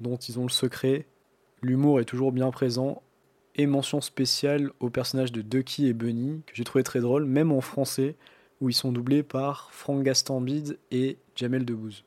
dont 0.00 0.16
ils 0.16 0.38
ont 0.38 0.42
le 0.42 0.50
secret, 0.50 1.06
l'humour 1.62 2.00
est 2.00 2.04
toujours 2.04 2.32
bien 2.32 2.50
présent, 2.50 3.02
et 3.54 3.66
mention 3.66 4.00
spéciale 4.00 4.70
aux 4.80 4.90
personnages 4.90 5.32
de 5.32 5.42
Ducky 5.42 5.86
et 5.86 5.92
Bunny, 5.92 6.42
que 6.46 6.54
j'ai 6.54 6.64
trouvé 6.64 6.84
très 6.84 7.00
drôle, 7.00 7.24
même 7.24 7.50
en 7.50 7.60
français, 7.60 8.16
où 8.60 8.68
ils 8.68 8.74
sont 8.74 8.92
doublés 8.92 9.22
par 9.22 9.72
Franck 9.72 10.02
Gastambide 10.04 10.78
et 10.90 11.18
Jamel 11.34 11.64
Debbouze. 11.64 12.04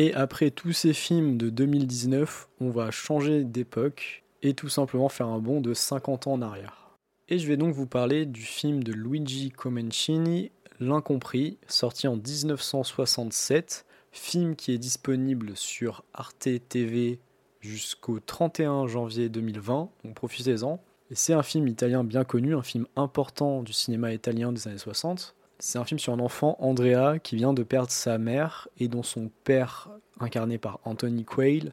Et 0.00 0.14
après 0.14 0.52
tous 0.52 0.72
ces 0.72 0.92
films 0.92 1.38
de 1.38 1.50
2019, 1.50 2.48
on 2.60 2.70
va 2.70 2.92
changer 2.92 3.42
d'époque 3.42 4.22
et 4.42 4.54
tout 4.54 4.68
simplement 4.68 5.08
faire 5.08 5.26
un 5.26 5.40
bond 5.40 5.60
de 5.60 5.74
50 5.74 6.28
ans 6.28 6.34
en 6.34 6.42
arrière. 6.42 6.96
Et 7.28 7.40
je 7.40 7.48
vais 7.48 7.56
donc 7.56 7.74
vous 7.74 7.88
parler 7.88 8.24
du 8.24 8.42
film 8.42 8.84
de 8.84 8.92
Luigi 8.92 9.50
Comencini, 9.50 10.52
L'Incompris, 10.78 11.58
sorti 11.66 12.06
en 12.06 12.14
1967, 12.14 13.86
film 14.12 14.54
qui 14.54 14.70
est 14.70 14.78
disponible 14.78 15.56
sur 15.56 16.04
Arte 16.14 16.48
TV 16.68 17.18
jusqu'au 17.58 18.20
31 18.20 18.86
janvier 18.86 19.28
2020, 19.28 19.90
donc 20.04 20.14
profitez-en. 20.14 20.80
Et 21.10 21.16
c'est 21.16 21.32
un 21.32 21.42
film 21.42 21.66
italien 21.66 22.04
bien 22.04 22.22
connu, 22.22 22.54
un 22.54 22.62
film 22.62 22.86
important 22.94 23.64
du 23.64 23.72
cinéma 23.72 24.12
italien 24.12 24.52
des 24.52 24.68
années 24.68 24.78
60, 24.78 25.34
c'est 25.58 25.78
un 25.78 25.84
film 25.84 25.98
sur 25.98 26.12
un 26.12 26.20
enfant, 26.20 26.56
Andrea, 26.60 27.18
qui 27.22 27.36
vient 27.36 27.52
de 27.52 27.62
perdre 27.62 27.90
sa 27.90 28.18
mère 28.18 28.68
et 28.78 28.88
dont 28.88 29.02
son 29.02 29.30
père, 29.44 29.90
incarné 30.20 30.58
par 30.58 30.80
Anthony 30.84 31.24
Quayle, 31.24 31.72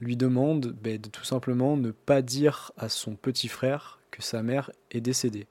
lui 0.00 0.16
demande 0.16 0.74
ben, 0.82 1.00
de 1.00 1.08
tout 1.08 1.24
simplement 1.24 1.76
ne 1.76 1.90
pas 1.90 2.22
dire 2.22 2.72
à 2.76 2.88
son 2.88 3.14
petit 3.14 3.48
frère 3.48 4.00
que 4.10 4.22
sa 4.22 4.42
mère 4.42 4.70
est 4.90 5.00
décédée. 5.00 5.46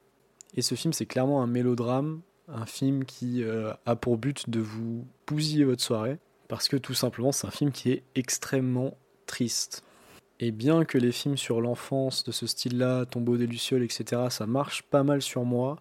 Et 0.56 0.62
ce 0.62 0.76
film, 0.76 0.94
c'est 0.94 1.06
clairement 1.06 1.41
un 1.41 1.48
mélodrame, 1.48 2.22
un 2.48 2.65
film 2.65 3.06
qui 3.06 3.44
euh, 3.44 3.74
a 3.86 3.96
pour 3.96 4.17
but 4.17 4.50
de 4.50 4.60
vous 4.60 5.08
bousiller 5.26 5.63
votre 5.63 5.82
soirée, 5.82 6.17
parce 6.50 6.67
que 6.67 6.78
tout 6.78 6.94
simplement, 6.94 7.32
c'est 7.32 7.48
un 7.48 7.52
film 7.52 7.72
qui 7.72 7.91
est 7.91 8.04
extrêmement 8.15 8.98
triste. 9.26 9.84
Et 10.39 10.52
bien 10.52 10.86
que 10.86 10.98
les 10.98 11.12
films 11.12 11.38
sur 11.38 11.62
l'enfance 11.62 12.24
de 12.24 12.32
ce 12.32 12.46
style-là, 12.46 13.06
Tombeau 13.06 13.38
des 13.38 13.48
Lucioles, 13.48 13.84
etc., 13.84 14.24
ça 14.30 14.46
marche 14.46 14.84
pas 14.84 15.04
mal 15.04 15.22
sur 15.22 15.46
moi, 15.46 15.78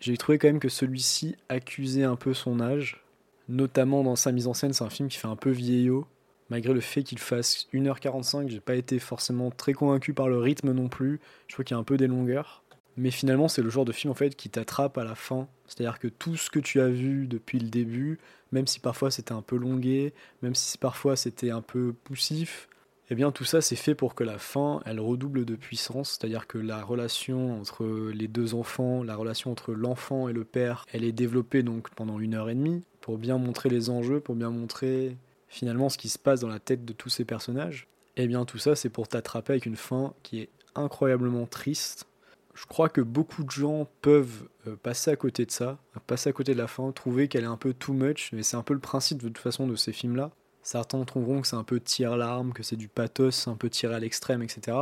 j'ai 0.00 0.16
trouvé 0.16 0.38
quand 0.38 0.48
même 0.48 0.60
que 0.60 0.68
celui-ci 0.68 1.36
accusait 1.48 2.04
un 2.04 2.16
peu 2.16 2.34
son 2.34 2.60
âge, 2.60 3.02
notamment 3.48 4.02
dans 4.02 4.16
sa 4.16 4.32
mise 4.32 4.46
en 4.46 4.54
scène. 4.54 4.72
C'est 4.72 4.84
un 4.84 4.90
film 4.90 5.08
qui 5.08 5.18
fait 5.18 5.28
un 5.28 5.36
peu 5.36 5.50
vieillot, 5.50 6.06
malgré 6.50 6.72
le 6.72 6.80
fait 6.80 7.02
qu'il 7.02 7.18
fasse 7.18 7.66
1h45. 7.72 8.48
J'ai 8.48 8.60
pas 8.60 8.74
été 8.74 8.98
forcément 8.98 9.50
très 9.50 9.72
convaincu 9.72 10.12
par 10.12 10.28
le 10.28 10.38
rythme 10.38 10.72
non 10.72 10.88
plus. 10.88 11.20
Je 11.48 11.54
trouve 11.54 11.64
qu'il 11.64 11.74
y 11.74 11.78
a 11.78 11.80
un 11.80 11.84
peu 11.84 11.96
des 11.96 12.06
longueurs. 12.06 12.62
Mais 12.98 13.10
finalement, 13.10 13.48
c'est 13.48 13.62
le 13.62 13.68
genre 13.68 13.84
de 13.84 13.92
film 13.92 14.10
en 14.10 14.14
fait 14.14 14.34
qui 14.36 14.48
t'attrape 14.48 14.96
à 14.96 15.04
la 15.04 15.14
fin. 15.14 15.48
C'est-à-dire 15.66 15.98
que 15.98 16.08
tout 16.08 16.36
ce 16.36 16.50
que 16.50 16.58
tu 16.58 16.80
as 16.80 16.88
vu 16.88 17.26
depuis 17.26 17.58
le 17.58 17.68
début, 17.68 18.18
même 18.52 18.66
si 18.66 18.80
parfois 18.80 19.10
c'était 19.10 19.32
un 19.32 19.42
peu 19.42 19.56
longué, 19.56 20.14
même 20.42 20.54
si 20.54 20.78
parfois 20.78 21.16
c'était 21.16 21.50
un 21.50 21.60
peu 21.60 21.92
poussif, 22.04 22.68
eh 23.08 23.14
bien 23.14 23.30
tout 23.30 23.44
ça 23.44 23.60
c'est 23.60 23.76
fait 23.76 23.94
pour 23.94 24.14
que 24.14 24.24
la 24.24 24.38
fin 24.38 24.80
elle 24.84 25.00
redouble 25.00 25.44
de 25.44 25.54
puissance, 25.54 26.10
c'est-à-dire 26.10 26.46
que 26.46 26.58
la 26.58 26.82
relation 26.82 27.60
entre 27.60 28.10
les 28.12 28.28
deux 28.28 28.54
enfants, 28.54 29.02
la 29.02 29.16
relation 29.16 29.52
entre 29.52 29.72
l'enfant 29.72 30.28
et 30.28 30.32
le 30.32 30.44
père, 30.44 30.84
elle 30.92 31.04
est 31.04 31.12
développée 31.12 31.62
donc 31.62 31.90
pendant 31.90 32.18
une 32.18 32.34
heure 32.34 32.50
et 32.50 32.54
demie 32.54 32.84
pour 33.00 33.18
bien 33.18 33.38
montrer 33.38 33.68
les 33.68 33.90
enjeux, 33.90 34.18
pour 34.18 34.34
bien 34.34 34.50
montrer 34.50 35.16
finalement 35.48 35.88
ce 35.88 35.98
qui 35.98 36.08
se 36.08 36.18
passe 36.18 36.40
dans 36.40 36.48
la 36.48 36.58
tête 36.58 36.84
de 36.84 36.92
tous 36.92 37.08
ces 37.08 37.24
personnages. 37.24 37.86
Eh 38.16 38.26
bien 38.26 38.44
tout 38.44 38.58
ça 38.58 38.74
c'est 38.74 38.88
pour 38.90 39.06
t'attraper 39.06 39.52
avec 39.52 39.66
une 39.66 39.76
fin 39.76 40.12
qui 40.22 40.40
est 40.40 40.48
incroyablement 40.74 41.46
triste. 41.46 42.06
Je 42.54 42.64
crois 42.64 42.88
que 42.88 43.02
beaucoup 43.02 43.44
de 43.44 43.50
gens 43.50 43.86
peuvent 44.00 44.48
euh, 44.66 44.76
passer 44.76 45.10
à 45.10 45.16
côté 45.16 45.44
de 45.44 45.50
ça, 45.50 45.78
passer 46.06 46.30
à 46.30 46.32
côté 46.32 46.54
de 46.54 46.58
la 46.58 46.66
fin, 46.66 46.90
trouver 46.90 47.28
qu'elle 47.28 47.44
est 47.44 47.48
un 47.48 47.58
peu 47.58 47.74
too 47.74 47.92
much, 47.92 48.30
mais 48.32 48.42
c'est 48.42 48.56
un 48.56 48.62
peu 48.62 48.72
le 48.72 48.80
principe 48.80 49.22
de 49.22 49.28
toute 49.28 49.38
façon 49.38 49.66
de 49.66 49.76
ces 49.76 49.92
films-là. 49.92 50.30
Certains 50.66 51.04
trouveront 51.04 51.42
que 51.42 51.46
c'est 51.46 51.54
un 51.54 51.62
peu 51.62 51.78
tir 51.78 52.16
larme, 52.16 52.52
que 52.52 52.64
c'est 52.64 52.74
du 52.74 52.88
pathos, 52.88 53.46
un 53.46 53.54
peu 53.54 53.70
tiré 53.70 53.94
à 53.94 54.00
l'extrême, 54.00 54.42
etc. 54.42 54.76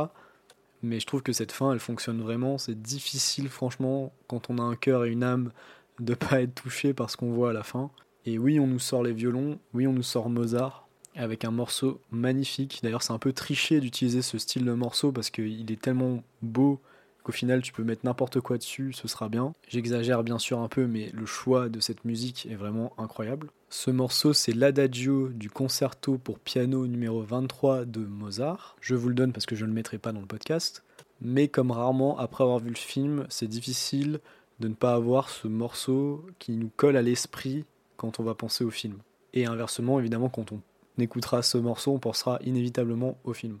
Mais 0.81 0.99
je 0.99 1.05
trouve 1.05 1.21
que 1.21 1.31
cette 1.31 1.51
fin, 1.51 1.73
elle 1.73 1.79
fonctionne 1.79 2.23
vraiment. 2.23 2.57
C'est 2.57 2.81
difficile, 2.81 3.49
franchement, 3.49 4.11
quand 4.27 4.49
on 4.49 4.57
a 4.57 4.63
un 4.63 4.75
cœur 4.75 5.05
et 5.05 5.11
une 5.11 5.21
âme, 5.21 5.51
de 5.99 6.13
pas 6.15 6.41
être 6.41 6.55
touché 6.55 6.95
par 6.95 7.11
ce 7.11 7.17
qu'on 7.17 7.31
voit 7.33 7.51
à 7.51 7.53
la 7.53 7.61
fin. 7.61 7.91
Et 8.25 8.39
oui, 8.39 8.59
on 8.59 8.65
nous 8.65 8.79
sort 8.79 9.03
les 9.03 9.13
violons, 9.13 9.59
oui, 9.75 9.85
on 9.85 9.93
nous 9.93 10.01
sort 10.01 10.27
Mozart, 10.27 10.87
avec 11.15 11.45
un 11.45 11.51
morceau 11.51 12.01
magnifique. 12.09 12.79
D'ailleurs, 12.81 13.03
c'est 13.03 13.13
un 13.13 13.19
peu 13.19 13.31
triché 13.31 13.79
d'utiliser 13.79 14.23
ce 14.23 14.39
style 14.39 14.65
de 14.65 14.73
morceau 14.73 15.11
parce 15.11 15.29
qu'il 15.29 15.71
est 15.71 15.79
tellement 15.79 16.23
beau 16.41 16.81
qu'au 17.25 17.31
final 17.31 17.63
tu 17.63 17.73
peux 17.73 17.83
mettre 17.83 18.05
n'importe 18.05 18.39
quoi 18.39 18.57
dessus, 18.57 18.93
ce 18.93 19.07
sera 19.07 19.29
bien. 19.29 19.53
J'exagère 19.67 20.23
bien 20.23 20.37
sûr 20.37 20.59
un 20.59 20.67
peu, 20.67 20.85
mais 20.85 21.09
le 21.11 21.25
choix 21.25 21.69
de 21.69 21.79
cette 21.79 22.05
musique 22.05 22.47
est 22.49 22.55
vraiment 22.55 22.93
incroyable. 22.99 23.49
Ce 23.69 23.89
morceau, 23.89 24.31
c'est 24.31 24.53
l'adagio 24.53 25.29
du 25.29 25.49
concerto 25.49 26.19
pour 26.19 26.37
piano 26.37 26.85
numéro 26.85 27.23
23 27.23 27.85
de 27.85 28.01
Mozart. 28.01 28.75
Je 28.79 28.93
vous 28.93 29.09
le 29.09 29.15
donne 29.15 29.33
parce 29.33 29.47
que 29.47 29.55
je 29.55 29.65
ne 29.65 29.69
le 29.69 29.73
mettrai 29.73 29.97
pas 29.97 30.11
dans 30.11 30.21
le 30.21 30.27
podcast. 30.27 30.83
Mais 31.19 31.47
comme 31.47 31.71
rarement, 31.71 32.17
après 32.19 32.43
avoir 32.43 32.59
vu 32.59 32.69
le 32.69 32.75
film, 32.75 33.25
c'est 33.29 33.47
difficile 33.47 34.19
de 34.59 34.67
ne 34.67 34.75
pas 34.75 34.93
avoir 34.93 35.29
ce 35.29 35.47
morceau 35.47 36.25
qui 36.37 36.51
nous 36.51 36.69
colle 36.75 36.95
à 36.95 37.01
l'esprit 37.01 37.65
quand 37.97 38.19
on 38.19 38.23
va 38.23 38.35
penser 38.35 38.63
au 38.63 38.69
film. 38.69 38.99
Et 39.33 39.45
inversement, 39.45 39.99
évidemment, 39.99 40.29
quand 40.29 40.51
on 40.51 40.61
écoutera 40.99 41.41
ce 41.41 41.57
morceau, 41.57 41.91
on 41.91 41.99
pensera 41.99 42.39
inévitablement 42.45 43.17
au 43.23 43.33
film. 43.33 43.57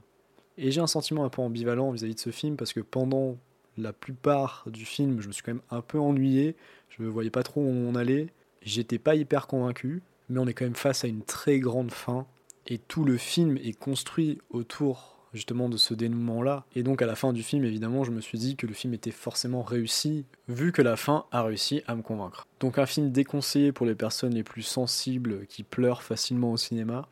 Et 0.57 0.71
j'ai 0.71 0.81
un 0.81 0.87
sentiment 0.87 1.25
un 1.25 1.29
peu 1.29 1.41
ambivalent 1.41 1.91
vis-à-vis 1.91 2.15
de 2.15 2.19
ce 2.19 2.29
film 2.29 2.55
parce 2.55 2.71
que 2.71 2.79
pendant 2.79 3.37
La 3.77 3.93
plupart 3.93 4.65
du 4.67 4.85
film, 4.85 5.21
je 5.21 5.27
me 5.27 5.33
suis 5.33 5.43
quand 5.43 5.53
même 5.53 5.61
un 5.69 5.81
peu 5.81 5.99
ennuyé. 5.99 6.55
Je 6.89 7.03
ne 7.03 7.07
voyais 7.07 7.29
pas 7.29 7.43
trop 7.43 7.61
où 7.61 7.69
on 7.69 7.95
allait. 7.95 8.27
J'étais 8.61 8.99
pas 8.99 9.15
hyper 9.15 9.47
convaincu, 9.47 10.01
mais 10.29 10.39
on 10.39 10.47
est 10.47 10.53
quand 10.53 10.65
même 10.65 10.75
face 10.75 11.03
à 11.03 11.07
une 11.07 11.23
très 11.23 11.59
grande 11.59 11.91
fin. 11.91 12.25
Et 12.67 12.77
tout 12.77 13.03
le 13.03 13.17
film 13.17 13.57
est 13.57 13.77
construit 13.77 14.39
autour 14.49 15.15
justement 15.35 15.69
de 15.69 15.77
ce 15.77 15.93
dénouement-là. 15.93 16.65
Et 16.75 16.81
donc 16.81 17.01
à 17.01 17.05
la 17.05 17.15
fin 17.15 17.33
du 17.33 17.43
film, 17.43 17.63
évidemment, 17.63 18.03
je 18.03 18.11
me 18.11 18.21
suis 18.21 18.39
dit 18.39 18.55
que 18.55 18.65
le 18.65 18.73
film 18.73 18.93
était 18.93 19.11
forcément 19.11 19.61
réussi, 19.61 20.25
vu 20.47 20.71
que 20.71 20.81
la 20.81 20.95
fin 20.95 21.25
a 21.31 21.43
réussi 21.43 21.83
à 21.87 21.95
me 21.95 22.01
convaincre. 22.01 22.47
Donc 22.59 22.79
un 22.79 22.85
film 22.85 23.11
déconseillé 23.11 23.71
pour 23.71 23.85
les 23.85 23.95
personnes 23.95 24.33
les 24.33 24.43
plus 24.43 24.63
sensibles 24.63 25.45
qui 25.47 25.63
pleurent 25.63 26.03
facilement 26.03 26.53
au 26.53 26.57
cinéma, 26.57 27.07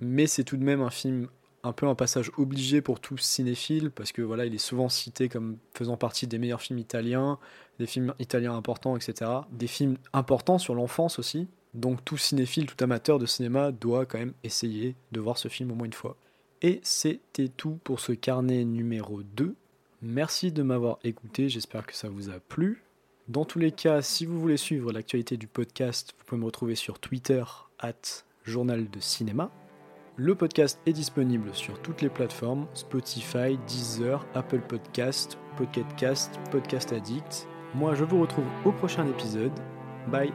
mais 0.00 0.26
c'est 0.26 0.44
tout 0.44 0.56
de 0.56 0.64
même 0.64 0.80
un 0.80 0.90
film 0.90 1.28
un 1.64 1.72
peu 1.72 1.88
un 1.88 1.94
passage 1.94 2.30
obligé 2.36 2.80
pour 2.80 3.00
tout 3.00 3.16
cinéphile, 3.16 3.90
parce 3.90 4.12
que 4.12 4.22
voilà, 4.22 4.46
il 4.46 4.54
est 4.54 4.58
souvent 4.58 4.88
cité 4.88 5.28
comme 5.28 5.56
faisant 5.74 5.96
partie 5.96 6.26
des 6.26 6.38
meilleurs 6.38 6.60
films 6.60 6.78
italiens, 6.78 7.38
des 7.78 7.86
films 7.86 8.14
italiens 8.18 8.54
importants, 8.54 8.96
etc. 8.96 9.30
Des 9.50 9.66
films 9.66 9.96
importants 10.12 10.58
sur 10.58 10.74
l'enfance 10.74 11.18
aussi. 11.18 11.48
Donc 11.72 12.04
tout 12.04 12.16
cinéphile, 12.16 12.66
tout 12.66 12.82
amateur 12.84 13.18
de 13.18 13.26
cinéma 13.26 13.72
doit 13.72 14.06
quand 14.06 14.18
même 14.18 14.34
essayer 14.44 14.94
de 15.10 15.20
voir 15.20 15.38
ce 15.38 15.48
film 15.48 15.72
au 15.72 15.74
moins 15.74 15.86
une 15.86 15.92
fois. 15.92 16.16
Et 16.62 16.80
c'était 16.82 17.48
tout 17.48 17.78
pour 17.82 17.98
ce 18.00 18.12
carnet 18.12 18.64
numéro 18.64 19.22
2. 19.22 19.54
Merci 20.02 20.52
de 20.52 20.62
m'avoir 20.62 20.98
écouté, 21.02 21.48
j'espère 21.48 21.86
que 21.86 21.96
ça 21.96 22.08
vous 22.08 22.30
a 22.30 22.38
plu. 22.38 22.84
Dans 23.26 23.46
tous 23.46 23.58
les 23.58 23.72
cas, 23.72 24.02
si 24.02 24.26
vous 24.26 24.38
voulez 24.38 24.58
suivre 24.58 24.92
l'actualité 24.92 25.38
du 25.38 25.46
podcast, 25.46 26.14
vous 26.18 26.24
pouvez 26.26 26.40
me 26.40 26.44
retrouver 26.44 26.74
sur 26.74 26.98
Twitter, 26.98 27.42
at 27.78 28.24
Journal 28.44 28.90
de 28.90 29.00
Cinéma. 29.00 29.50
Le 30.16 30.36
podcast 30.36 30.78
est 30.86 30.92
disponible 30.92 31.50
sur 31.54 31.82
toutes 31.82 32.00
les 32.00 32.08
plateformes 32.08 32.66
Spotify, 32.72 33.58
Deezer, 33.66 34.24
Apple 34.34 34.60
Podcast, 34.60 35.36
Pocket 35.56 35.86
Cast, 35.96 36.38
Podcast 36.52 36.92
Addict. 36.92 37.48
Moi, 37.74 37.94
je 37.94 38.04
vous 38.04 38.20
retrouve 38.20 38.46
au 38.64 38.70
prochain 38.70 39.08
épisode. 39.08 39.52
Bye 40.12 40.32